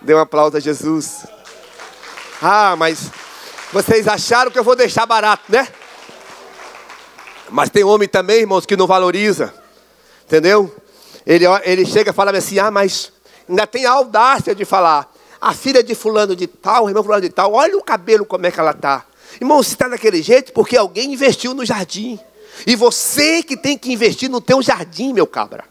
[0.00, 1.26] Dê um aplauso a Jesus.
[2.42, 3.10] Ah, mas
[3.70, 5.68] vocês acharam que eu vou deixar barato, né?
[7.50, 9.52] Mas tem homem também, irmãos, que não valoriza.
[10.24, 10.74] Entendeu?
[11.26, 13.12] Ele, ele chega e fala assim: ah, mas
[13.48, 15.12] ainda tem a audácia de falar.
[15.38, 18.50] A filha de fulano de tal, irmão fulano de tal, olha o cabelo como é
[18.50, 19.04] que ela está.
[19.40, 22.18] Irmão, se está daquele jeito, porque alguém investiu no jardim.
[22.66, 25.64] E você que tem que investir no teu jardim, meu cabra.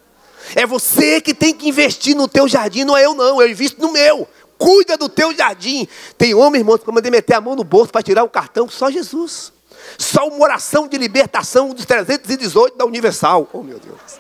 [0.56, 3.82] É você que tem que investir no teu jardim, não é eu não, eu invisto
[3.82, 4.28] no meu
[4.60, 5.88] cuida do teu jardim.
[6.18, 8.92] Tem homem, irmão, que mandei meter a mão no bolso para tirar o cartão, só
[8.92, 9.54] Jesus.
[9.98, 13.50] Só uma oração de libertação dos 318 da Universal.
[13.54, 14.20] Oh, meu Deus.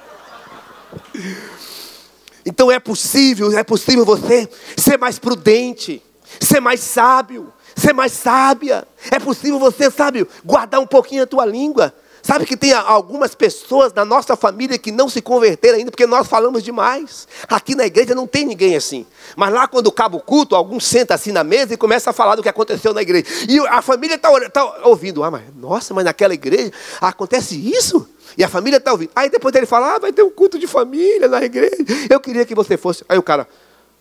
[2.46, 6.02] Então é possível, é possível você ser mais prudente,
[6.40, 8.88] ser mais sábio, ser mais sábia.
[9.12, 11.94] É possível você, sabe, guardar um pouquinho a tua língua.
[12.22, 16.28] Sabe que tem algumas pessoas na nossa família que não se converteram ainda porque nós
[16.28, 17.28] falamos demais.
[17.48, 19.06] Aqui na igreja não tem ninguém assim.
[19.36, 22.36] Mas lá quando acaba o culto, alguns senta assim na mesa e começa a falar
[22.36, 23.26] do que aconteceu na igreja.
[23.48, 25.24] E a família está tá ouvindo.
[25.24, 28.08] Ah, mas nossa, mas naquela igreja acontece isso?
[28.38, 29.12] E a família está ouvindo.
[29.16, 31.78] Aí depois ele fala, ah, vai ter um culto de família na igreja.
[32.10, 33.04] Eu queria que você fosse.
[33.08, 33.48] Aí o cara,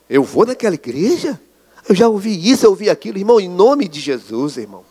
[0.09, 1.40] eu vou naquela igreja?
[1.88, 3.18] Eu já ouvi isso, eu ouvi aquilo.
[3.18, 4.85] Irmão, em nome de Jesus, irmão.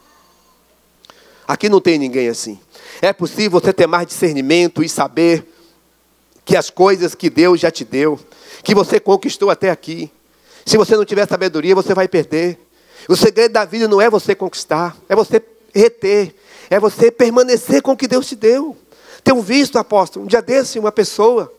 [1.48, 2.60] Aqui não tem ninguém assim.
[3.02, 5.46] É possível você ter mais discernimento e saber
[6.44, 8.20] que as coisas que Deus já te deu,
[8.64, 10.12] que você conquistou até aqui,
[10.66, 12.60] se você não tiver sabedoria, você vai perder.
[13.08, 15.42] O segredo da vida não é você conquistar, é você
[15.74, 16.34] reter,
[16.70, 18.76] é você permanecer com o que Deus te deu.
[19.24, 21.52] Tenho visto, apóstolo, um dia desse, uma pessoa,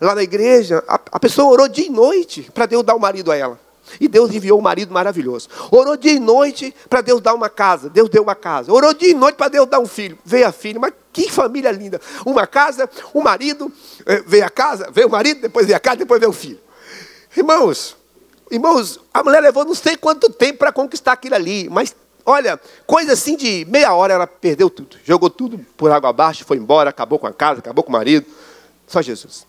[0.00, 3.32] lá na igreja, a, a pessoa orou dia e noite para Deus dar o marido
[3.32, 3.60] a ela.
[3.98, 5.48] E Deus enviou um marido maravilhoso.
[5.70, 7.88] Orou dia e noite para Deus dar uma casa.
[7.88, 8.72] Deus deu uma casa.
[8.72, 10.18] Orou dia e noite para Deus dar um filho.
[10.24, 10.78] Veio a filha.
[10.78, 12.00] Mas que família linda.
[12.24, 13.72] Uma casa, um marido,
[14.06, 16.60] eh, veio a casa, veio o marido, depois veio a casa, depois veio o filho.
[17.36, 17.96] Irmãos,
[18.50, 21.68] irmãos, a mulher levou não sei quanto tempo para conquistar aquilo ali.
[21.68, 24.96] Mas, olha, coisa assim de meia hora ela perdeu tudo.
[25.04, 28.26] Jogou tudo por água abaixo, foi embora, acabou com a casa, acabou com o marido.
[28.86, 29.46] Só Jesus.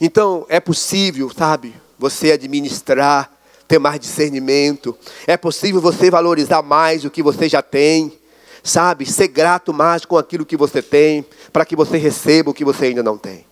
[0.00, 1.74] Então, é possível, sabe?
[1.98, 3.30] Você administrar,
[3.66, 4.96] ter mais discernimento.
[5.26, 8.18] É possível você valorizar mais o que você já tem,
[8.62, 9.06] sabe?
[9.06, 12.86] Ser grato mais com aquilo que você tem, para que você receba o que você
[12.86, 13.46] ainda não tem.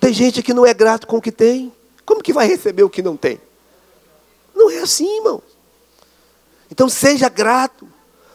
[0.00, 1.72] Tem gente que não é grato com o que tem.
[2.04, 3.40] Como que vai receber o que não tem?
[4.54, 5.42] Não é assim, irmão.
[6.70, 7.86] Então seja grato.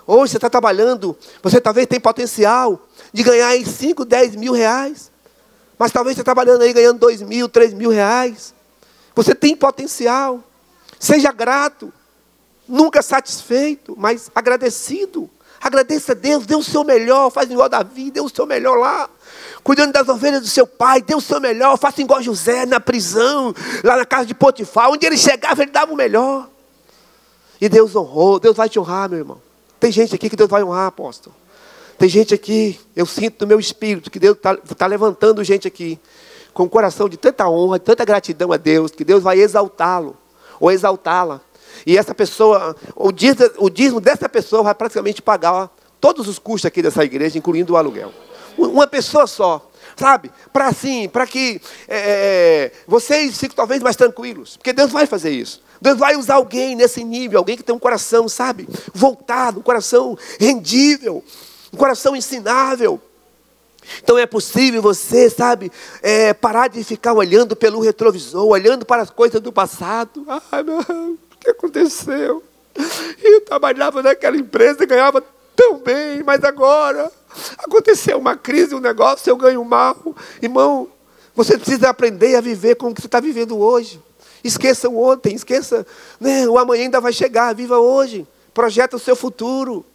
[0.06, 2.80] Hoje você está trabalhando, você talvez tem potencial
[3.14, 5.12] de ganhar em 5, 10 mil reais.
[5.78, 8.54] Mas talvez você trabalhando aí ganhando dois mil, três mil reais.
[9.16, 10.44] Você tem potencial.
[11.00, 11.92] Seja grato.
[12.68, 15.30] Nunca satisfeito, mas agradecido.
[15.62, 19.08] Agradeça a Deus, dê o seu melhor, faz igual Davi, dê o seu melhor lá.
[19.64, 23.54] Cuidando das ovelhas do seu pai, dê o seu melhor, faça igual José na prisão,
[23.84, 26.50] lá na casa de Potifar, onde ele chegava, ele dava o melhor.
[27.60, 29.40] E Deus honrou, Deus vai te honrar, meu irmão.
[29.80, 31.36] Tem gente aqui que Deus vai honrar, apóstolo.
[31.96, 36.00] Tem gente aqui, eu sinto no meu espírito que Deus está tá levantando gente aqui,
[36.54, 40.18] com um coração de tanta honra, de tanta gratidão a Deus, que Deus vai exaltá-lo,
[40.60, 41.42] ou exaltá-la.
[41.86, 46.66] E essa pessoa, o dízimo, o dízimo dessa pessoa vai praticamente pagar todos os custos
[46.66, 48.12] aqui dessa igreja, incluindo o aluguel.
[48.58, 50.32] Uma pessoa só, sabe?
[50.52, 55.32] Para assim, para que é, é, vocês fiquem talvez mais tranquilos, porque Deus vai fazer
[55.32, 55.62] isso.
[55.82, 60.18] Deus vai usar alguém nesse nível, alguém que tem um coração, sabe, voltado, um coração
[60.40, 61.24] rendível,
[61.74, 63.02] um coração ensinável.
[64.04, 69.10] Então é possível você, sabe, é, parar de ficar olhando pelo retrovisor, olhando para as
[69.10, 70.26] coisas do passado.
[70.52, 70.82] Ai, meu
[71.42, 72.44] que aconteceu?
[73.22, 75.24] Eu trabalhava naquela empresa, ganhava
[75.56, 77.12] tão bem, mas agora
[77.58, 79.98] aconteceu uma crise, um negócio, eu ganho mal.
[80.42, 80.88] Irmão,
[81.36, 84.02] você precisa aprender a viver com o que você está vivendo hoje.
[84.44, 85.86] Esqueça o ontem, esqueça,
[86.20, 88.28] né, o amanhã ainda vai chegar, viva hoje.
[88.54, 89.86] Projeta o seu futuro.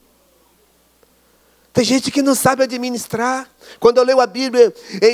[1.77, 3.47] Tem gente que não sabe administrar.
[3.79, 5.07] Quando eu leio a Bíblia em,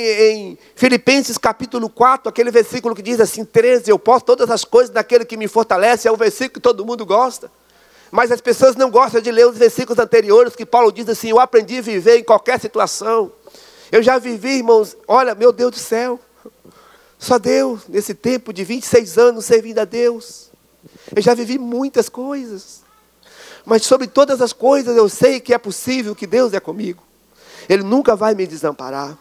[0.53, 4.89] em, Filipenses capítulo 4, aquele versículo que diz assim, 13, eu posso todas as coisas
[4.89, 7.51] daquele que me fortalece, é o versículo que todo mundo gosta.
[8.09, 11.39] Mas as pessoas não gostam de ler os versículos anteriores, que Paulo diz assim, eu
[11.41, 13.29] aprendi a viver em qualquer situação.
[13.91, 16.17] Eu já vivi, irmãos, olha, meu Deus do céu.
[17.19, 20.49] Só Deus, nesse tempo de 26 anos servindo a Deus.
[21.13, 22.82] Eu já vivi muitas coisas.
[23.65, 27.01] Mas sobre todas as coisas eu sei que é possível que Deus é comigo.
[27.69, 29.17] Ele nunca vai me desamparar.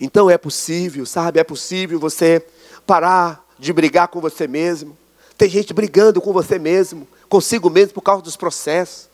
[0.00, 1.38] Então é possível, sabe?
[1.38, 2.44] É possível você
[2.86, 4.96] parar de brigar com você mesmo.
[5.36, 9.08] Tem gente brigando com você mesmo, consigo mesmo por causa dos processos.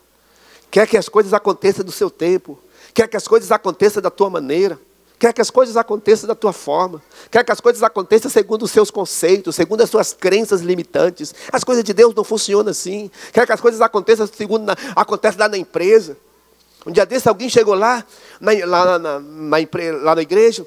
[0.71, 2.59] Quer que as coisas aconteçam do seu tempo.
[2.93, 4.79] Quer que as coisas aconteçam da tua maneira.
[5.19, 7.01] Quer que as coisas aconteçam da tua forma.
[7.31, 11.33] Quer que as coisas aconteçam segundo os seus conceitos, segundo as suas crenças limitantes.
[11.51, 13.09] As coisas de Deus não funcionam assim.
[13.33, 16.15] Quer que as coisas aconteçam segundo na, acontece lá na empresa.
[16.85, 18.05] Um dia desse alguém chegou lá,
[18.39, 19.57] na, lá, na, na,
[20.03, 20.65] lá na igreja,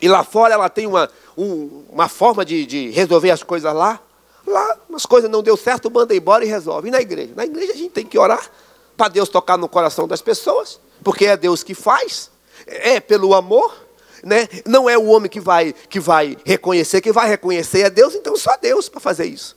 [0.00, 3.98] e lá fora ela tem uma, um, uma forma de, de resolver as coisas lá.
[4.46, 6.88] Lá as coisas não deu certo, manda embora e resolve.
[6.88, 7.32] E na igreja?
[7.34, 8.46] Na igreja a gente tem que orar
[8.94, 12.33] para Deus tocar no coração das pessoas, porque é Deus que faz
[12.66, 13.74] é pelo amor,
[14.22, 14.48] né?
[14.64, 18.36] Não é o homem que vai que vai reconhecer, que vai reconhecer é Deus, então
[18.36, 19.56] só Deus para fazer isso.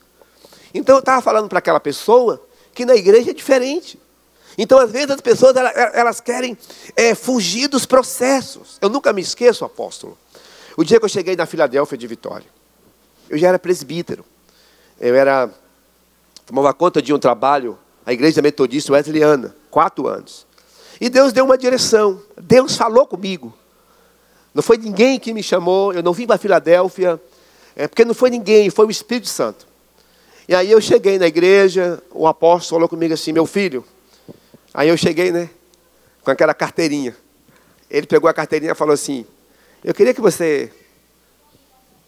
[0.74, 2.42] Então eu estava falando para aquela pessoa
[2.74, 4.00] que na igreja é diferente.
[4.60, 6.58] Então, às vezes, as pessoas elas, elas querem
[6.96, 8.80] é, fugir dos processos.
[8.82, 10.18] Eu nunca me esqueço, apóstolo.
[10.76, 12.48] O dia que eu cheguei na Filadélfia de Vitória,
[13.30, 14.26] eu já era presbítero.
[15.00, 15.52] Eu era
[16.48, 20.47] tomava conta de um trabalho, a igreja metodista wesleyana, quatro anos.
[21.00, 22.22] E Deus deu uma direção.
[22.42, 23.54] Deus falou comigo.
[24.54, 27.22] Não foi ninguém que me chamou, eu não vim para Filadélfia,
[27.76, 29.68] é, porque não foi ninguém, foi o Espírito Santo.
[30.48, 33.86] E aí eu cheguei na igreja, o apóstolo falou comigo assim, meu filho.
[34.74, 35.50] Aí eu cheguei, né,
[36.24, 37.16] com aquela carteirinha.
[37.90, 39.26] Ele pegou a carteirinha e falou assim,
[39.84, 40.72] eu queria que você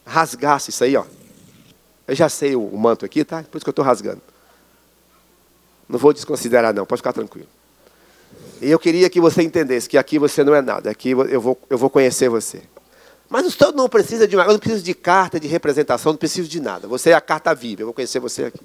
[0.06, 1.06] rasgasse isso aí, ó.
[2.08, 3.44] Eu já sei o, o manto aqui, tá?
[3.44, 4.22] Por isso que eu estou rasgando.
[5.88, 7.48] Não vou desconsiderar não, pode ficar tranquilo.
[8.62, 11.58] E eu queria que você entendesse que aqui você não é nada, aqui eu vou,
[11.70, 12.62] eu vou conhecer você.
[13.30, 16.50] Mas o estudo não precisa de eu não preciso de carta de representação, não preciso
[16.50, 16.88] de nada.
[16.88, 18.60] Você é a carta viva, eu vou conhecer você aqui.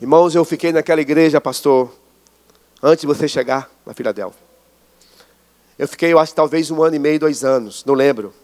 [0.00, 1.94] Irmãos, eu fiquei naquela igreja, pastor,
[2.82, 4.40] antes de você chegar na Filadélfia.
[5.78, 8.34] Eu fiquei, eu acho, talvez um ano e meio, dois anos, não lembro,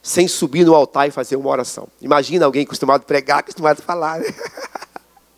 [0.00, 1.88] sem subir no altar e fazer uma oração.
[2.00, 4.20] Imagina alguém acostumado a pregar, acostumado a falar.
[4.20, 4.26] Né?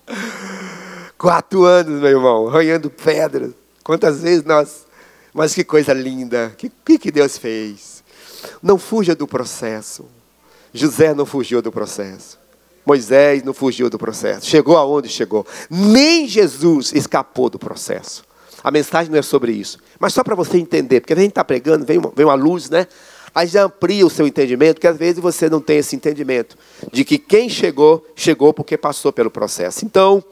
[1.18, 3.53] Quatro anos, meu irmão, arranhando pedras.
[3.83, 4.87] Quantas vezes nós.
[5.33, 6.53] Mas que coisa linda.
[6.55, 8.03] O que, que Deus fez?
[8.62, 10.07] Não fuja do processo.
[10.72, 12.38] José não fugiu do processo.
[12.85, 14.46] Moisés não fugiu do processo.
[14.46, 15.46] Chegou aonde chegou.
[15.70, 18.24] Nem Jesus escapou do processo.
[18.62, 19.79] A mensagem não é sobre isso.
[19.98, 22.68] Mas só para você entender, porque a gente está pregando, vem uma, vem uma luz,
[22.68, 22.87] né?
[23.35, 26.57] Aí já amplia o seu entendimento, que às vezes você não tem esse entendimento
[26.92, 29.85] de que quem chegou, chegou porque passou pelo processo.
[29.85, 30.22] Então,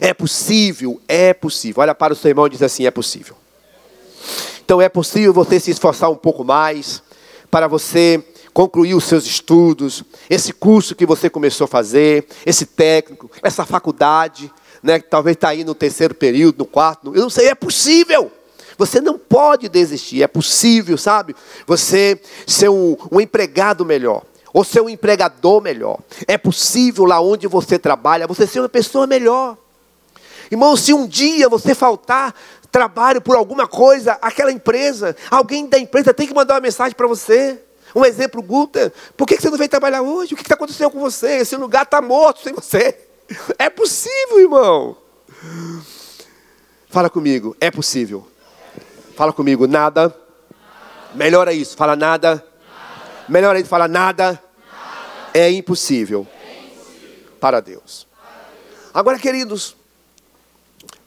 [0.00, 1.82] é possível, é possível.
[1.82, 3.36] Olha para o seu irmão e diz assim: é possível.
[4.64, 7.02] Então é possível você se esforçar um pouco mais
[7.50, 8.22] para você
[8.52, 14.52] concluir os seus estudos, esse curso que você começou a fazer, esse técnico, essa faculdade,
[14.82, 18.30] né, que talvez está aí no terceiro período, no quarto, eu não sei, é possível.
[18.76, 20.22] Você não pode desistir.
[20.22, 21.34] É possível, sabe?
[21.66, 24.22] Você ser um, um empregado melhor.
[24.52, 25.98] Ou ser um empregador melhor.
[26.26, 29.58] É possível lá onde você trabalha, você ser uma pessoa melhor.
[30.50, 32.34] Irmão, se um dia você faltar
[32.70, 37.06] trabalho por alguma coisa, aquela empresa, alguém da empresa tem que mandar uma mensagem para
[37.06, 37.60] você.
[37.94, 40.34] Um exemplo, Guta, por que você não veio trabalhar hoje?
[40.34, 41.38] O que está acontecendo com você?
[41.38, 43.04] Esse lugar está morto sem você.
[43.58, 44.96] É possível, irmão.
[46.88, 48.26] Fala comigo, é possível.
[49.14, 50.14] Fala comigo, nada.
[51.14, 52.42] Melhora isso, fala nada.
[53.28, 54.42] Melhora isso, fala nada.
[55.34, 56.26] É impossível
[57.38, 58.06] para Deus.
[58.94, 59.76] Agora, queridos,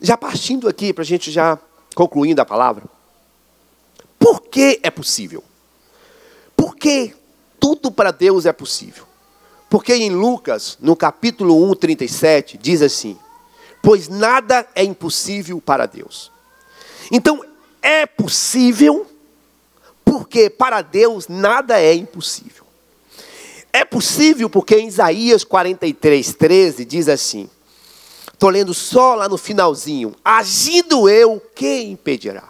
[0.01, 1.59] já partindo aqui, para a gente já
[1.95, 2.83] concluindo a palavra.
[4.17, 5.43] Por que é possível?
[6.55, 7.13] Porque
[7.59, 9.05] tudo para Deus é possível.
[9.69, 13.17] Porque em Lucas, no capítulo 1, 37, diz assim:
[13.81, 16.31] Pois nada é impossível para Deus.
[17.11, 17.43] Então,
[17.81, 19.07] é possível,
[20.03, 22.65] porque para Deus nada é impossível.
[23.73, 27.49] É possível porque em Isaías 43, 13 diz assim:
[28.41, 30.15] Estou lendo só lá no finalzinho.
[30.25, 32.49] Agindo eu, quem impedirá?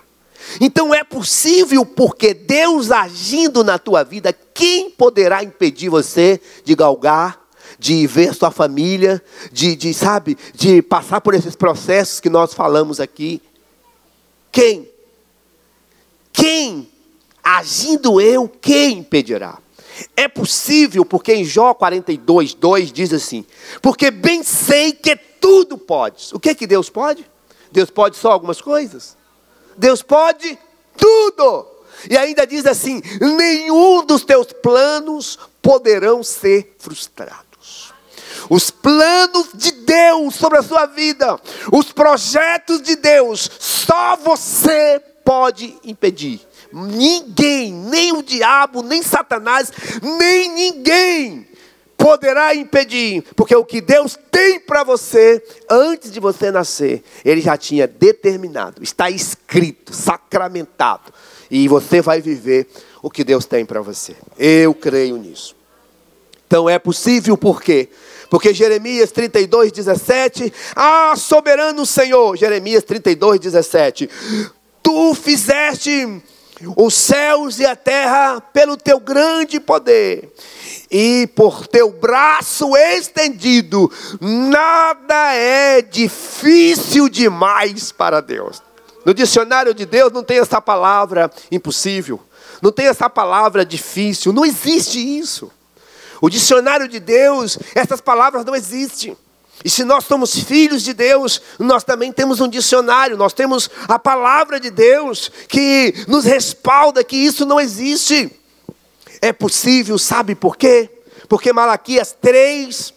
[0.62, 7.42] Então é possível porque Deus agindo na tua vida, quem poderá impedir você de galgar,
[7.78, 9.22] de ver sua família,
[9.52, 13.42] de, de sabe, de passar por esses processos que nós falamos aqui?
[14.50, 14.88] Quem?
[16.32, 16.90] Quem?
[17.44, 19.58] Agindo eu, quem impedirá?
[20.16, 23.46] É possível, porque em Jó 42, 2 diz assim:
[23.82, 26.32] Porque bem sei que tudo podes.
[26.34, 27.26] O que que Deus pode?
[27.72, 29.18] Deus pode só algumas coisas?
[29.78, 30.58] Deus pode
[30.98, 31.68] tudo.
[32.10, 37.94] E ainda diz assim: nenhum dos teus planos poderão ser frustrados.
[38.50, 41.40] Os planos de Deus sobre a sua vida,
[41.72, 46.42] os projetos de Deus, só você pode impedir.
[46.74, 51.48] Ninguém, nem o diabo, nem Satanás, nem ninguém
[52.02, 57.56] poderá impedir, porque o que Deus tem para você, antes de você nascer, Ele já
[57.56, 61.14] tinha determinado, está escrito, sacramentado,
[61.50, 62.68] e você vai viver
[63.04, 64.16] o que Deus tem para você.
[64.38, 65.56] Eu creio nisso.
[66.48, 67.88] Então é possível por quê?
[68.32, 74.10] Porque Jeremias 32, 17, ah, soberano Senhor, Jeremias 32, 17,
[74.82, 76.22] tu fizeste
[76.76, 80.32] os céus e a terra pelo teu grande poder
[80.90, 83.90] e por teu braço estendido,
[84.20, 88.62] nada é difícil demais para Deus.
[89.06, 92.20] No dicionário de Deus não tem essa palavra impossível,
[92.62, 95.50] não tem essa palavra difícil, não existe isso.
[96.22, 99.18] O dicionário de Deus, essas palavras não existem.
[99.64, 104.00] E se nós somos filhos de Deus, nós também temos um dicionário, nós temos a
[104.00, 108.32] palavra de Deus que nos respalda que isso não existe.
[109.22, 110.90] É possível, sabe por quê?
[111.30, 112.94] Porque Malaquias 3,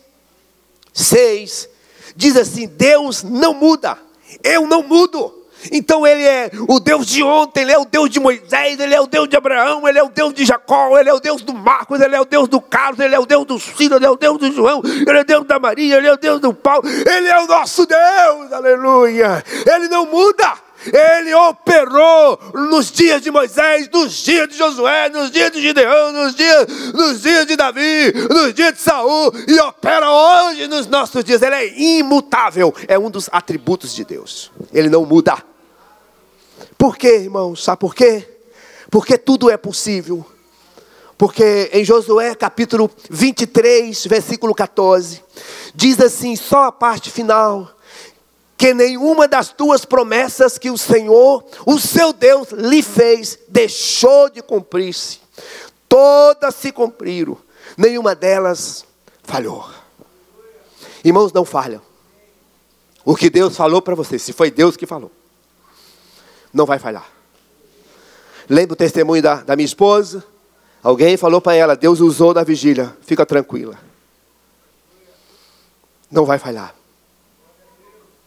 [0.92, 1.68] 6
[2.16, 3.98] diz assim: Deus não muda,
[4.42, 5.43] eu não mudo.
[5.72, 9.00] Então ele é o Deus de ontem, ele é o Deus de Moisés, ele é
[9.00, 11.54] o Deus de Abraão, ele é o Deus de Jacó, ele é o Deus do
[11.54, 14.10] Marcos, ele é o Deus do Carlos, ele é o Deus do Ciro, ele é
[14.10, 16.52] o Deus do João, ele é o Deus da Maria, ele é o Deus do
[16.52, 19.42] Paulo, ele é o nosso Deus, aleluia.
[19.66, 20.64] Ele não muda.
[20.86, 26.34] Ele operou nos dias de Moisés, nos dias de Josué, nos dias de Gideão, nos
[26.34, 31.40] dias, nos dias de Davi, nos dias de Saul, e opera hoje nos nossos dias.
[31.40, 34.50] Ele é imutável, é um dos atributos de Deus.
[34.72, 35.53] Ele não muda.
[36.78, 37.62] Por quê, irmãos?
[37.62, 38.28] Sabe por quê?
[38.90, 40.24] Porque tudo é possível.
[41.16, 45.22] Porque em Josué capítulo 23, versículo 14,
[45.74, 47.70] diz assim, só a parte final:
[48.56, 54.42] que nenhuma das tuas promessas que o Senhor, o seu Deus, lhe fez, deixou de
[54.42, 55.20] cumprir-se.
[55.88, 57.38] Todas se cumpriram,
[57.76, 58.84] nenhuma delas
[59.22, 59.68] falhou.
[61.04, 61.80] Irmãos, não falham.
[63.04, 65.10] O que Deus falou para você, se foi Deus que falou
[66.54, 67.06] não vai falhar.
[68.48, 70.24] Lembra o testemunho da, da minha esposa?
[70.82, 73.76] Alguém falou para ela: Deus usou na vigília, fica tranquila.
[76.10, 76.74] Não vai falhar.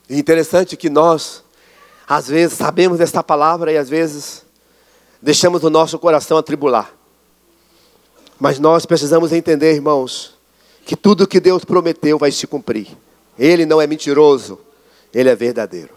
[0.09, 1.43] E interessante que nós,
[2.07, 4.45] às vezes, sabemos desta palavra e às vezes
[5.21, 6.93] deixamos o nosso coração atribular.
[8.39, 10.35] Mas nós precisamos entender, irmãos,
[10.85, 12.87] que tudo que Deus prometeu vai se cumprir.
[13.37, 14.59] Ele não é mentiroso,
[15.13, 15.93] ele é verdadeiro.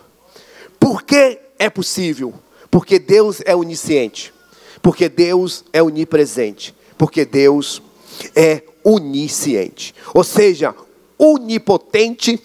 [0.78, 2.32] Por que é possível,
[2.70, 4.32] porque Deus é onisciente,
[4.80, 7.82] porque Deus é onipresente, porque Deus
[8.34, 10.74] é onisciente, ou seja,
[11.18, 12.42] onipotente,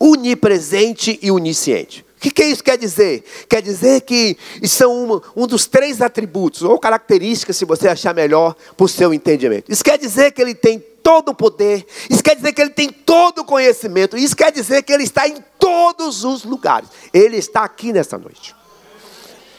[0.00, 2.04] onipresente e onisciente.
[2.20, 3.24] O que, que isso quer dizer?
[3.48, 8.54] Quer dizer que são um, um dos três atributos, ou características, se você achar melhor,
[8.76, 9.72] para o seu entendimento.
[9.72, 12.90] Isso quer dizer que ele tem todo o poder, isso quer dizer que ele tem
[12.90, 16.90] todo o conhecimento, isso quer dizer que ele está em todos os lugares.
[17.10, 18.54] Ele está aqui nesta noite.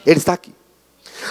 [0.05, 0.53] Ele está aqui.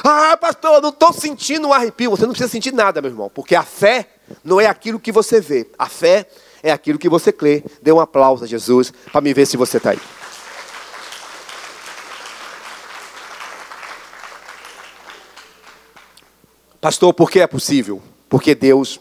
[0.02, 2.10] Ah, pastor, eu não estou sentindo um arrepio.
[2.10, 4.08] Você não precisa sentir nada, meu irmão, porque a fé
[4.42, 6.26] não é aquilo que você vê, a fé
[6.60, 7.62] é aquilo que você crê.
[7.80, 10.00] Dê um aplauso a Jesus para me ver se você está aí.
[16.80, 18.00] Pastor, por que é possível?
[18.28, 19.00] Porque Deus,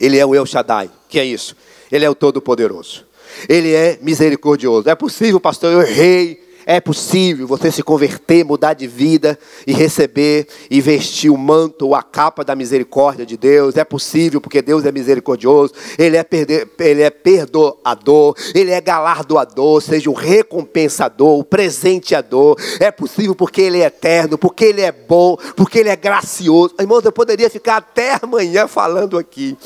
[0.00, 0.90] Ele é o El Shaddai.
[1.08, 1.54] Que é isso?
[1.90, 3.04] Ele é o Todo-Poderoso.
[3.48, 4.88] Ele é misericordioso.
[4.88, 6.47] É possível, pastor, eu errei.
[6.70, 11.94] É possível você se converter, mudar de vida e receber e vestir o manto ou
[11.94, 13.78] a capa da misericórdia de Deus.
[13.78, 19.80] É possível porque Deus é misericordioso, Ele é, perder, ele é perdoador, Ele é galardoador,
[19.80, 22.54] seja o recompensador, o presenteador.
[22.78, 26.74] É possível porque Ele é eterno, porque Ele é bom, porque Ele é gracioso.
[26.78, 29.56] Irmãos, eu poderia ficar até amanhã falando aqui.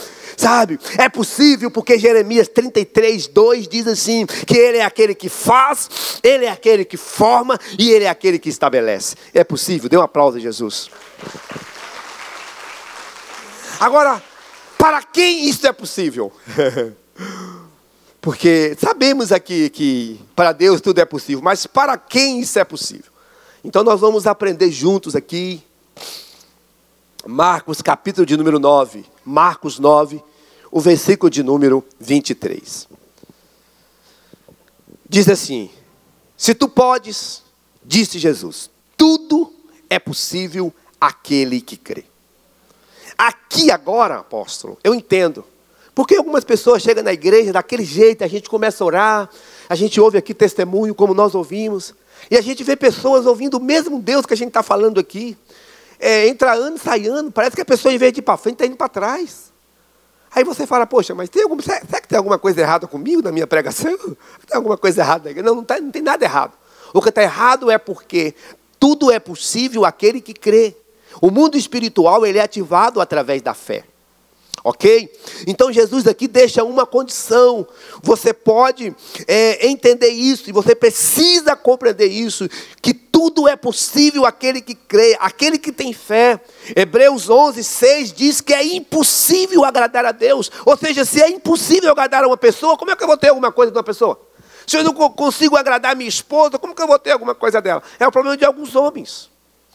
[0.43, 0.77] Sabe?
[0.99, 6.47] É possível porque Jeremias 33, 2 diz assim: que Ele é aquele que faz, Ele
[6.47, 9.15] é aquele que forma e Ele é aquele que estabelece.
[9.33, 10.91] É possível, dê um aplauso a Jesus.
[13.79, 14.21] Agora,
[14.77, 16.33] para quem isso é possível?
[18.21, 23.13] porque sabemos aqui que para Deus tudo é possível, mas para quem isso é possível?
[23.63, 25.63] Então nós vamos aprender juntos aqui
[27.25, 29.05] Marcos, capítulo de número 9.
[29.25, 30.21] Marcos 9,
[30.73, 32.89] o versículo de número 23.
[35.09, 35.71] Diz assim:
[36.37, 37.43] Se tu podes,
[37.85, 39.53] disse Jesus, tudo
[39.89, 42.05] é possível aquele que crê.
[43.17, 45.45] Aqui agora, apóstolo, eu entendo.
[45.95, 49.31] Porque algumas pessoas chegam na igreja daquele jeito, a gente começa a orar,
[49.69, 51.95] a gente ouve aqui testemunho como nós ouvimos,
[52.31, 55.37] e a gente vê pessoas ouvindo o mesmo Deus que a gente está falando aqui
[56.03, 58.55] é, entra ano, sai ano, parece que a pessoa, em vez de ir para frente,
[58.55, 59.52] está indo para trás.
[60.35, 63.31] Aí você fala, poxa, mas tem algum, será que tem alguma coisa errada comigo na
[63.31, 63.97] minha pregação?
[64.47, 65.33] Tem alguma coisa errada?
[65.35, 66.53] Não, não, tá, não tem nada errado.
[66.95, 68.35] O que está errado é porque
[68.81, 70.75] tudo é possível aquele que crê.
[71.21, 73.85] O mundo espiritual ele é ativado através da fé.
[74.65, 75.13] Ok?
[75.47, 77.67] Então Jesus aqui deixa uma condição.
[78.01, 78.95] Você pode
[79.27, 82.49] é, entender isso e você precisa compreender isso:
[82.81, 86.41] que tudo é possível aquele que crê, aquele que tem fé.
[86.77, 90.51] Hebreus 11, 6 diz que é impossível agradar a Deus.
[90.65, 93.31] Ou seja, se é impossível agradar a uma pessoa, como é que eu vou ter
[93.31, 94.21] alguma coisa de uma pessoa?
[94.65, 97.83] Se eu não consigo agradar minha esposa, como que eu vou ter alguma coisa dela?
[97.99, 99.29] É o problema de alguns homens.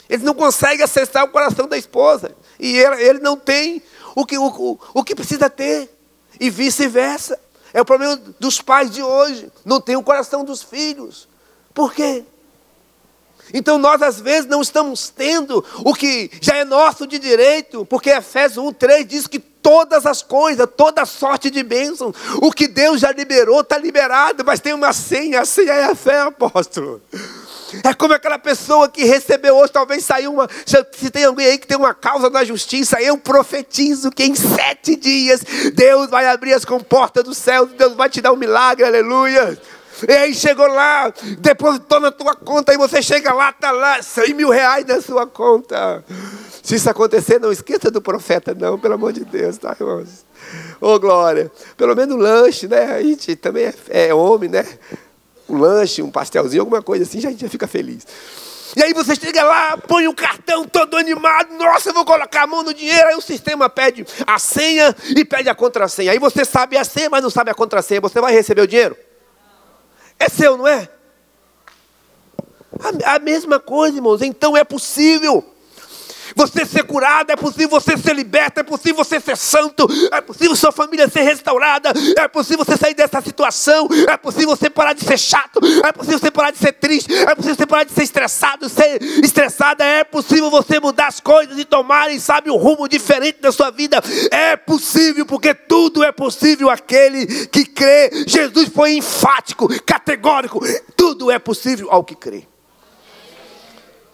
[0.09, 2.33] Eles não conseguem acessar o coração da esposa.
[2.59, 3.81] E ele, não tem
[4.15, 5.89] o que, o, o que precisa ter.
[6.39, 7.39] E vice-versa.
[7.73, 9.51] É o problema dos pais de hoje.
[9.65, 11.27] Não tem o coração dos filhos.
[11.73, 12.23] Por quê?
[13.53, 18.09] Então nós às vezes não estamos tendo o que já é nosso de direito, porque
[18.09, 23.11] Efésios 1:3 diz que todas as coisas, toda sorte de bênçãos, o que Deus já
[23.11, 27.01] liberou está liberado, mas tem uma senha, a senha é a fé, apóstolo.
[27.83, 30.47] É como aquela pessoa que recebeu hoje, talvez saiu uma.
[30.65, 34.95] Se tem alguém aí que tem uma causa na justiça, eu profetizo que em sete
[34.95, 35.41] dias
[35.73, 39.57] Deus vai abrir as comportas do céu, Deus vai te dar um milagre, aleluia.
[40.07, 44.33] E aí chegou lá, depositou na tua conta, e você chega lá, está lá, 100
[44.33, 46.03] mil reais na sua conta.
[46.61, 50.25] Se isso acontecer, não esqueça do profeta, não, pelo amor de Deus, tá, irmãos?
[50.79, 51.51] Ô, oh, glória.
[51.75, 52.93] Pelo menos lanche, né?
[52.93, 54.65] A gente também é, é homem, né?
[55.49, 58.05] Um lanche, um pastelzinho, alguma coisa assim, já a gente já fica feliz.
[58.75, 62.43] E aí você chega lá, põe o um cartão todo animado, nossa, eu vou colocar
[62.43, 66.11] a mão no dinheiro, aí o sistema pede a senha e pede a contrassenha.
[66.11, 68.01] Aí você sabe a senha, mas não sabe a contrassenha.
[68.01, 68.97] Você vai receber o dinheiro?
[70.19, 70.89] É seu, não é?
[73.03, 74.21] A, a mesma coisa, irmãos.
[74.21, 75.43] Então é possível
[76.37, 80.55] você ser curado, é possível você ser liberto, é possível você ser santo, é possível
[80.55, 85.03] sua família ser restaurada, é possível você sair dessa situação, é possível você parar de
[85.03, 88.03] ser chato, é possível você parar de ser triste, é possível você parar de ser
[88.03, 93.41] estressado, ser estressada, é possível você mudar as coisas e tomar, sabe, um rumo diferente
[93.41, 93.99] da sua vida.
[94.31, 98.11] É possível, porque tudo é possível aquele que crê.
[98.27, 100.59] Jesus foi enfático, categórico,
[100.95, 102.47] tudo é possível ao que crê.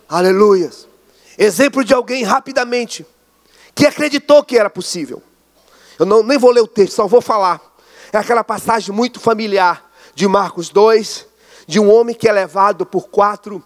[0.07, 0.92] Aleluias.
[1.37, 3.05] Exemplo de alguém rapidamente
[3.75, 5.21] que acreditou que era possível.
[5.97, 7.61] Eu não, nem vou ler o texto, só vou falar.
[8.11, 11.25] É aquela passagem muito familiar de Marcos 2,
[11.67, 13.63] de um homem que é levado por quatro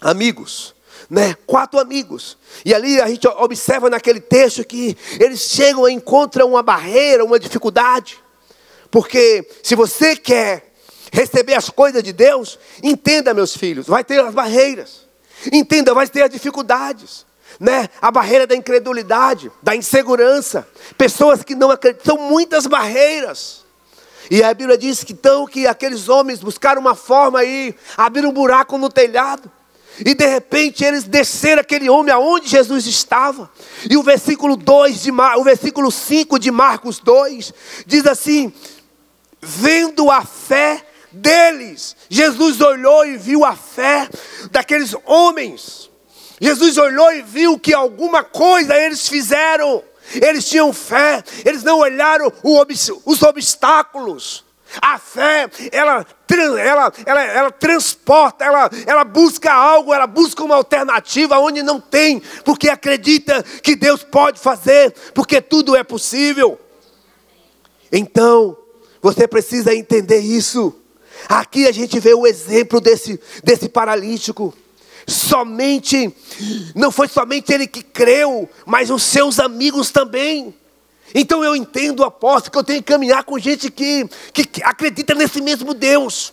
[0.00, 0.74] amigos.
[1.08, 1.34] Né?
[1.46, 2.36] Quatro amigos.
[2.64, 7.38] E ali a gente observa naquele texto que eles chegam e encontram uma barreira, uma
[7.38, 8.18] dificuldade.
[8.90, 10.72] Porque se você quer
[11.12, 15.09] receber as coisas de Deus, entenda, meus filhos, vai ter as barreiras.
[15.52, 17.26] Entenda, vai ter as dificuldades.
[17.58, 17.88] Né?
[18.00, 20.66] A barreira da incredulidade, da insegurança,
[20.96, 23.64] pessoas que não acreditam, são muitas barreiras.
[24.30, 28.32] E a Bíblia diz que então que aqueles homens buscaram uma forma aí, abriram um
[28.32, 29.50] buraco no telhado.
[30.04, 33.50] E de repente eles desceram aquele homem aonde Jesus estava.
[33.90, 37.52] E o versículo 2 de Mar, o versículo 5 de Marcos 2
[37.86, 38.52] diz assim:
[39.40, 44.08] vendo a fé deles, Jesus olhou e viu a fé
[44.50, 45.90] daqueles homens.
[46.40, 49.82] Jesus olhou e viu que alguma coisa eles fizeram.
[50.14, 52.32] Eles tinham fé, eles não olharam
[53.04, 54.44] os obstáculos.
[54.80, 56.06] A fé, ela,
[56.58, 62.22] ela, ela, ela transporta, ela, ela busca algo, ela busca uma alternativa onde não tem,
[62.44, 66.58] porque acredita que Deus pode fazer, porque tudo é possível.
[67.90, 68.56] Então,
[69.02, 70.79] você precisa entender isso.
[71.28, 74.54] Aqui a gente vê o exemplo desse, desse paralítico.
[75.06, 76.14] Somente,
[76.74, 80.54] não foi somente ele que creu, mas os seus amigos também.
[81.14, 85.40] Então eu entendo, apóstolo, que eu tenho que caminhar com gente que, que acredita nesse
[85.40, 86.32] mesmo Deus.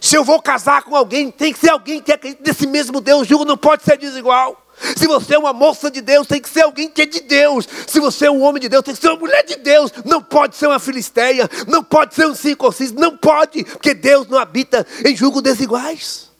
[0.00, 3.22] Se eu vou casar com alguém, tem que ser alguém que acredita nesse mesmo Deus.
[3.22, 4.60] O jogo não pode ser desigual.
[4.96, 7.68] Se você é uma moça de Deus, tem que ser alguém que é de Deus.
[7.86, 9.92] Se você é um homem de Deus, tem que ser uma mulher de Deus.
[10.04, 14.38] Não pode ser uma filisteia, não pode ser um circunciso, não pode, porque Deus não
[14.38, 16.30] habita em julgos desiguais.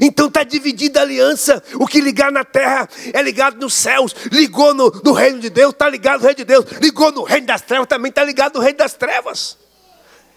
[0.00, 1.62] Então está dividida a aliança.
[1.74, 4.14] O que ligar na terra é ligado nos céus.
[4.32, 6.64] Ligou no, no reino de Deus, está ligado no reino de Deus.
[6.80, 9.56] Ligou no reino das trevas, também está ligado no reino das trevas.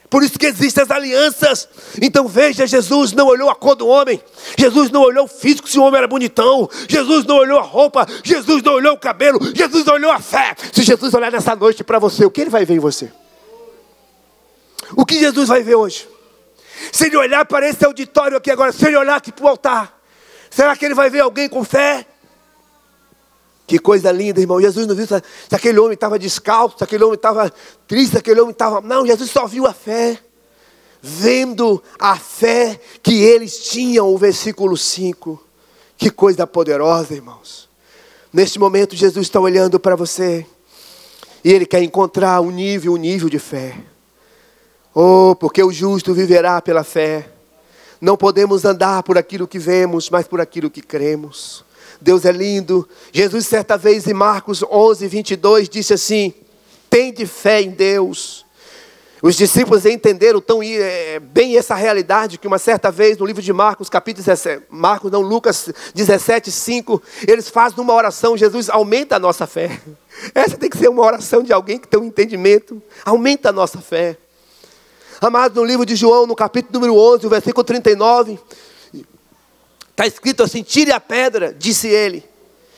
[0.10, 1.70] Por isso que existem as alianças.
[2.02, 4.22] Então veja, Jesus não olhou a cor do homem.
[4.58, 6.68] Jesus não olhou o físico se o homem era bonitão.
[6.88, 8.08] Jesus não olhou a roupa.
[8.24, 9.40] Jesus não olhou o cabelo.
[9.56, 10.56] Jesus olhou a fé.
[10.74, 13.12] Se Jesus olhar nessa noite para você, o que ele vai ver em você?
[14.96, 16.08] O que Jesus vai ver hoje?
[16.92, 20.02] Se ele olhar para esse auditório aqui agora, se ele olhar aqui para o altar,
[20.50, 22.06] será que ele vai ver alguém com fé?
[23.70, 24.60] Que coisa linda, irmão.
[24.60, 27.54] Jesus não viu se, se aquele homem estava descalço, se aquele homem estava
[27.88, 28.82] triste, se aquele homem estava.
[28.82, 30.18] Não, Jesus só viu a fé.
[31.00, 35.40] Vendo a fé que eles tinham, o versículo 5.
[36.00, 37.70] Que coisa poderosa, irmãos.
[38.34, 40.48] Neste momento, Jesus está olhando para você.
[41.44, 43.78] E Ele quer encontrar um nível, um nível de fé.
[44.96, 47.30] Oh, porque o justo viverá pela fé.
[48.02, 51.64] Não podemos andar por aquilo que vemos, mas por aquilo que cremos.
[52.02, 52.88] Deus é lindo.
[53.12, 56.34] Jesus, certa vez em Marcos 11, 22, disse assim:
[56.90, 58.46] Tende fé em Deus.
[59.22, 63.52] Os discípulos entenderam tão é, bem essa realidade que uma certa vez no livro de
[63.52, 69.20] Marcos, capítulo 17, Marcos não, Lucas 17, 5, eles fazem uma oração, Jesus aumenta a
[69.20, 69.82] nossa fé.
[70.34, 72.82] Essa tem que ser uma oração de alguém que tem um entendimento.
[73.06, 74.18] Aumenta a nossa fé.
[75.20, 78.40] Amado, no livro de João, no capítulo número 11, o versículo 39,
[80.00, 82.24] Está escrito assim: tire a pedra, disse ele.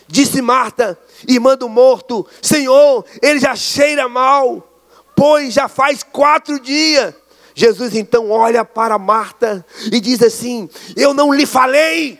[0.07, 0.97] Disse Marta,
[1.27, 4.67] irmã do morto: Senhor, ele já cheira mal,
[5.15, 7.13] pois já faz quatro dias.
[7.53, 12.19] Jesus então olha para Marta e diz assim: Eu não lhe falei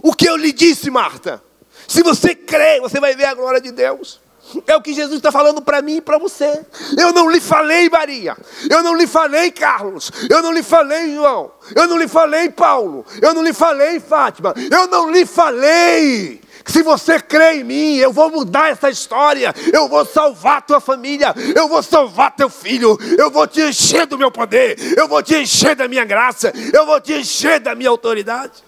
[0.00, 1.42] o que eu lhe disse, Marta.
[1.88, 4.20] Se você crê, você vai ver a glória de Deus.
[4.66, 6.64] É o que Jesus está falando para mim e para você.
[6.96, 8.36] Eu não lhe falei, Maria.
[8.70, 10.10] Eu não lhe falei, Carlos.
[10.28, 11.52] Eu não lhe falei, João.
[11.74, 13.04] Eu não lhe falei, Paulo.
[13.20, 14.54] Eu não lhe falei, Fátima.
[14.70, 16.40] Eu não lhe falei.
[16.64, 19.54] Se você crê em mim, eu vou mudar essa história.
[19.72, 21.34] Eu vou salvar tua família.
[21.54, 22.98] Eu vou salvar teu filho.
[23.16, 24.76] Eu vou te encher do meu poder.
[24.96, 26.52] Eu vou te encher da minha graça.
[26.72, 28.64] Eu vou te encher da minha autoridade.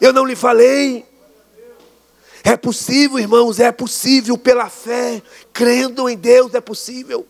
[0.00, 1.04] Eu não lhe falei.
[2.46, 7.26] É possível, irmãos, é possível pela fé, crendo em Deus é possível.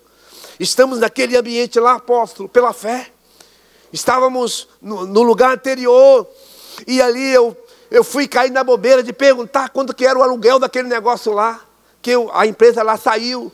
[0.59, 3.13] Estamos naquele ambiente lá, apóstolo, pela fé.
[3.93, 6.29] Estávamos no, no lugar anterior
[6.85, 7.57] e ali eu,
[7.93, 11.61] eu fui cair na bobeira de perguntar quanto que era o aluguel daquele negócio lá,
[12.03, 13.53] que eu, a empresa lá saiu.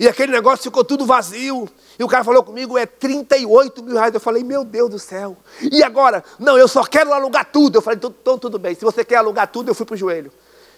[0.00, 1.68] E aquele negócio ficou tudo vazio.
[1.98, 4.14] E o cara falou comigo, é 38 mil reais.
[4.14, 5.36] Eu falei, meu Deus do céu.
[5.60, 6.24] E agora?
[6.38, 7.76] Não, eu só quero alugar tudo.
[7.76, 8.74] Eu falei, então, então tudo bem.
[8.74, 10.32] Se você quer alugar tudo, eu fui para o joelho.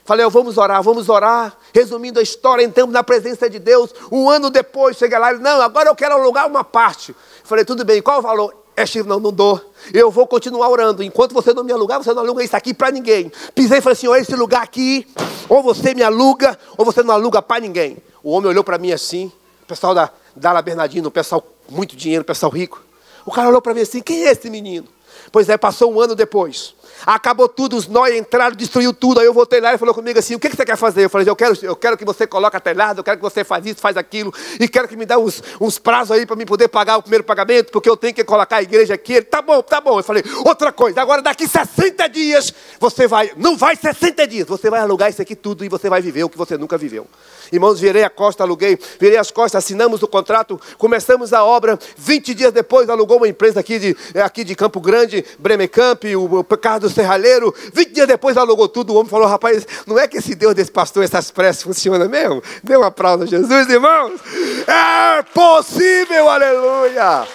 [0.08, 1.54] Falei, oh, vamos orar, vamos orar.
[1.70, 3.94] Resumindo a história, entramos na presença de Deus.
[4.10, 7.14] Um ano depois, chega lá, ele, não, agora eu quero alugar uma parte.
[7.44, 8.54] Falei, tudo bem, qual o valor?
[8.74, 9.60] É Chico, não, não dou.
[9.92, 11.02] Eu vou continuar orando.
[11.02, 13.30] Enquanto você não me alugar, você não aluga isso aqui para ninguém.
[13.54, 15.06] Pisei e falei assim: olha, esse lugar aqui,
[15.46, 17.98] ou você me aluga, ou você não aluga para ninguém.
[18.22, 19.30] O homem olhou para mim assim,
[19.62, 22.82] o pessoal da Dala Bernardino, o pessoal muito dinheiro, o pessoal rico.
[23.26, 24.88] O cara olhou para mim assim: quem é esse menino?
[25.30, 26.77] Pois é, passou um ano depois.
[27.06, 29.20] Acabou tudo, os nós entraram, destruiu tudo.
[29.20, 31.04] Aí eu voltei lá e falou comigo assim: o que, que você quer fazer?
[31.04, 33.64] Eu falei, eu quero, eu quero que você coloque telhado, eu quero que você faz
[33.66, 36.68] isso, faz aquilo, e quero que me dê uns, uns prazos aí para me poder
[36.68, 39.14] pagar o primeiro pagamento, porque eu tenho que colocar a igreja aqui.
[39.14, 39.98] Ele, tá bom, tá bom.
[39.98, 44.68] Eu falei, outra coisa, agora daqui 60 dias, você vai, não vai 60 dias, você
[44.68, 47.06] vai alugar isso aqui tudo e você vai viver o que você nunca viveu.
[47.50, 51.78] Irmãos, virei a costa, aluguei, virei as costas, assinamos o contrato, começamos a obra.
[51.96, 56.87] 20 dias depois, alugou uma empresa aqui de, aqui de Campo Grande, Bremecamp, o, Carro
[56.88, 57.54] do Serralheiro.
[57.72, 58.92] 20 dias depois, alugou tudo.
[58.92, 62.42] O homem falou: rapaz, não é que esse Deus desse pastor, essas pressas funciona mesmo?
[62.62, 64.20] Dê um aplauso a Jesus, irmãos.
[64.66, 67.26] É possível, aleluia.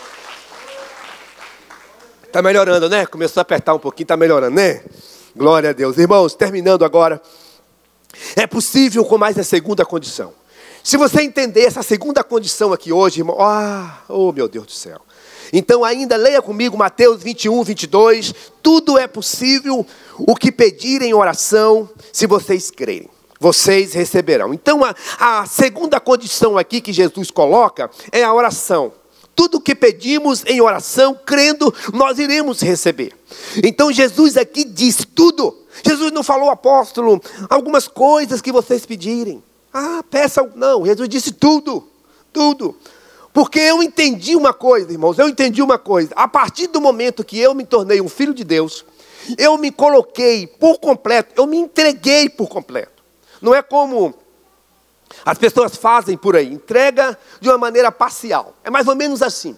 [2.24, 3.06] Está melhorando, né?
[3.06, 4.84] Começou a apertar um pouquinho, está melhorando, né?
[5.36, 5.98] Glória a Deus.
[5.98, 7.22] Irmãos, terminando agora.
[8.36, 10.34] É possível com mais a segunda condição.
[10.84, 15.02] Se você entender essa segunda condição aqui hoje, irmão, ah, oh meu Deus do céu.
[15.54, 18.34] Então, ainda leia comigo Mateus 21, 22.
[18.62, 19.86] Tudo é possível
[20.18, 23.08] o que pedirem em oração, se vocês crerem,
[23.40, 24.54] vocês receberão.
[24.54, 28.92] Então, a, a segunda condição aqui que Jesus coloca é a oração.
[29.36, 33.14] Tudo que pedimos em oração, crendo, nós iremos receber.
[33.64, 39.42] Então, Jesus aqui diz tudo Jesus não falou, apóstolo, algumas coisas que vocês pedirem.
[39.74, 40.52] Ah, peçam.
[40.56, 41.88] Não, Jesus disse tudo,
[42.32, 42.76] tudo.
[43.34, 46.14] Porque eu entendi uma coisa, irmãos, eu entendi uma coisa.
[46.16, 48.86] A partir do momento que eu me tornei um filho de Deus,
[49.38, 53.04] eu me coloquei por completo, eu me entreguei por completo.
[53.42, 54.14] Não é como
[55.26, 58.54] as pessoas fazem por aí, entrega de uma maneira parcial.
[58.64, 59.58] É mais ou menos assim.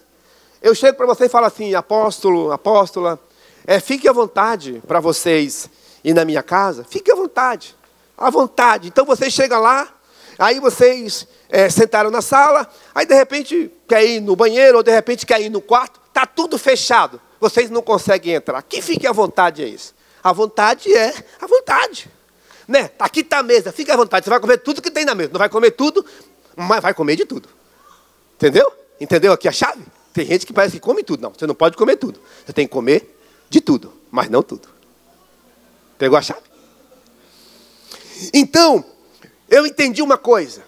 [0.62, 3.20] Eu chego para você e falo assim, apóstolo, apóstola,
[3.68, 5.70] é, fique à vontade para vocês
[6.04, 7.76] ir na minha casa, fique à vontade,
[8.18, 8.88] à vontade.
[8.88, 9.90] Então você chega lá,
[10.38, 14.92] aí vocês é, sentaram na sala, aí de repente quer ir no banheiro, ou de
[14.92, 18.62] repente quer ir no quarto, está tudo fechado, vocês não conseguem entrar.
[18.62, 19.94] Que fique à vontade é isso?
[20.24, 22.10] A vontade é a vontade.
[22.68, 22.90] Né?
[22.98, 24.24] Aqui está a mesa, fique à vontade.
[24.24, 25.30] Você vai comer tudo que tem na mesa.
[25.32, 26.04] Não vai comer tudo,
[26.56, 27.48] mas vai comer de tudo.
[28.36, 28.72] Entendeu?
[29.00, 29.84] Entendeu aqui a chave?
[30.14, 31.22] Tem gente que parece que come tudo.
[31.22, 32.20] Não, você não pode comer tudo.
[32.46, 33.20] Você tem que comer
[33.50, 34.68] de tudo, mas não tudo.
[35.98, 36.42] Pegou a chave?
[38.34, 38.84] Então,
[39.50, 40.64] eu entendi uma coisa.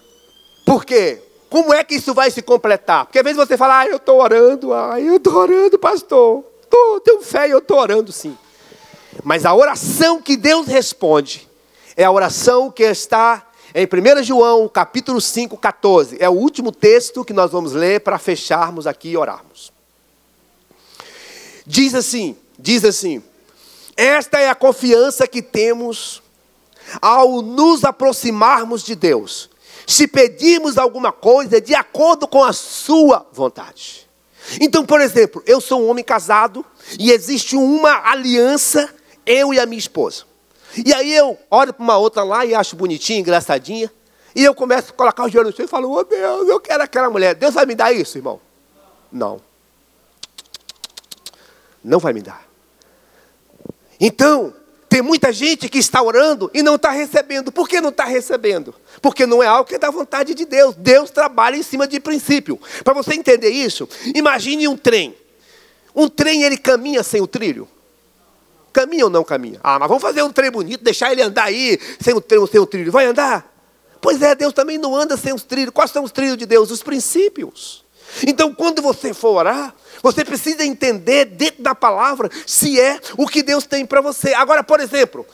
[0.65, 1.21] Por quê?
[1.49, 3.05] Como é que isso vai se completar?
[3.05, 6.43] Porque às vezes você fala, ah, eu estou orando, ah, eu estou orando, pastor.
[6.69, 8.37] Tô, tenho fé, eu estou orando sim.
[9.23, 11.47] Mas a oração que Deus responde
[11.95, 16.17] é a oração que está em 1 João, capítulo 5, 14.
[16.19, 19.71] É o último texto que nós vamos ler para fecharmos aqui e orarmos.
[21.65, 23.23] Diz assim, diz assim:
[23.95, 26.21] esta é a confiança que temos
[27.01, 29.49] ao nos aproximarmos de Deus.
[29.85, 34.07] Se pedirmos alguma coisa de acordo com a sua vontade.
[34.59, 36.65] Então, por exemplo, eu sou um homem casado
[36.99, 38.93] e existe uma aliança,
[39.25, 40.23] eu e a minha esposa.
[40.85, 43.91] E aí eu olho para uma outra lá e acho bonitinha, engraçadinha.
[44.35, 46.83] E eu começo a colocar o joelho no chão e falo, oh Deus, eu quero
[46.83, 47.33] aquela mulher.
[47.35, 48.39] Deus vai me dar isso, irmão?
[49.11, 49.41] Não.
[51.83, 52.45] Não vai me dar.
[53.99, 54.53] Então,
[54.89, 57.51] tem muita gente que está orando e não está recebendo.
[57.51, 58.73] Por que não está recebendo?
[59.01, 60.75] Porque não é algo que é da vontade de Deus.
[60.75, 62.59] Deus trabalha em cima de princípio.
[62.83, 65.15] Para você entender isso, imagine um trem.
[65.95, 67.67] Um trem ele caminha sem o trilho.
[68.71, 69.59] Caminha ou não caminha?
[69.63, 72.59] Ah, mas vamos fazer um trem bonito, deixar ele andar aí sem o, trem, sem
[72.59, 72.91] o trilho.
[72.91, 73.51] Vai andar?
[73.99, 75.73] Pois é, Deus também não anda sem os trilhos.
[75.73, 76.71] Quais são os trilhos de Deus?
[76.71, 77.83] Os princípios.
[78.25, 83.43] Então, quando você for orar, você precisa entender dentro da palavra se é o que
[83.43, 84.33] Deus tem para você.
[84.33, 85.25] Agora, por exemplo,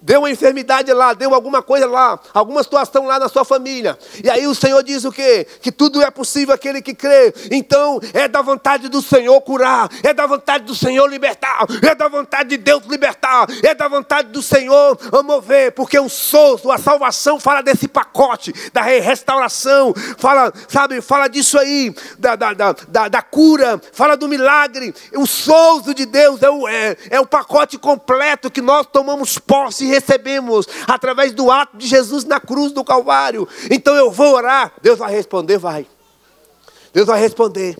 [0.00, 3.98] Deu uma enfermidade lá, deu alguma coisa lá, alguma situação lá na sua família.
[4.22, 5.46] E aí o Senhor diz o quê?
[5.60, 7.34] Que tudo é possível aquele que crê.
[7.50, 12.08] Então é da vontade do Senhor curar, é da vontade do Senhor libertar, é da
[12.08, 17.38] vontade de Deus libertar, é da vontade do Senhor mover, porque o sozo, a salvação
[17.40, 23.80] fala desse pacote da restauração, fala, sabe, fala disso aí, da, da, da, da cura,
[23.92, 24.94] fala do milagre.
[25.14, 29.87] O sozo de Deus é o, é, é o pacote completo que nós tomamos posse
[29.88, 33.48] recebemos através do ato de Jesus na cruz do Calvário.
[33.70, 35.86] Então eu vou orar, Deus vai responder, vai.
[36.92, 37.76] Deus vai responder.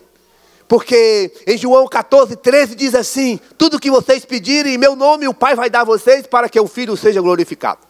[0.69, 5.33] Porque em João 14, 13 diz assim: Tudo que vocês pedirem em meu nome, o
[5.33, 7.81] Pai vai dar a vocês para que o Filho seja glorificado.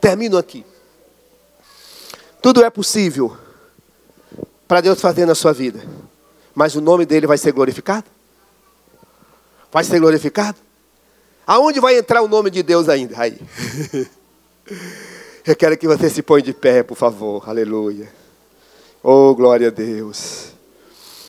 [0.00, 0.64] Termino aqui.
[2.42, 3.36] Tudo é possível
[4.68, 5.80] para Deus fazer na sua vida,
[6.54, 8.06] mas o nome dele vai ser glorificado?
[9.70, 10.58] Vai ser glorificado?
[11.46, 13.20] Aonde vai entrar o nome de Deus ainda?
[13.20, 13.38] Aí.
[15.44, 17.48] Eu quero que você se ponha de pé, por favor.
[17.48, 18.08] Aleluia.
[19.02, 20.51] Oh, glória a Deus.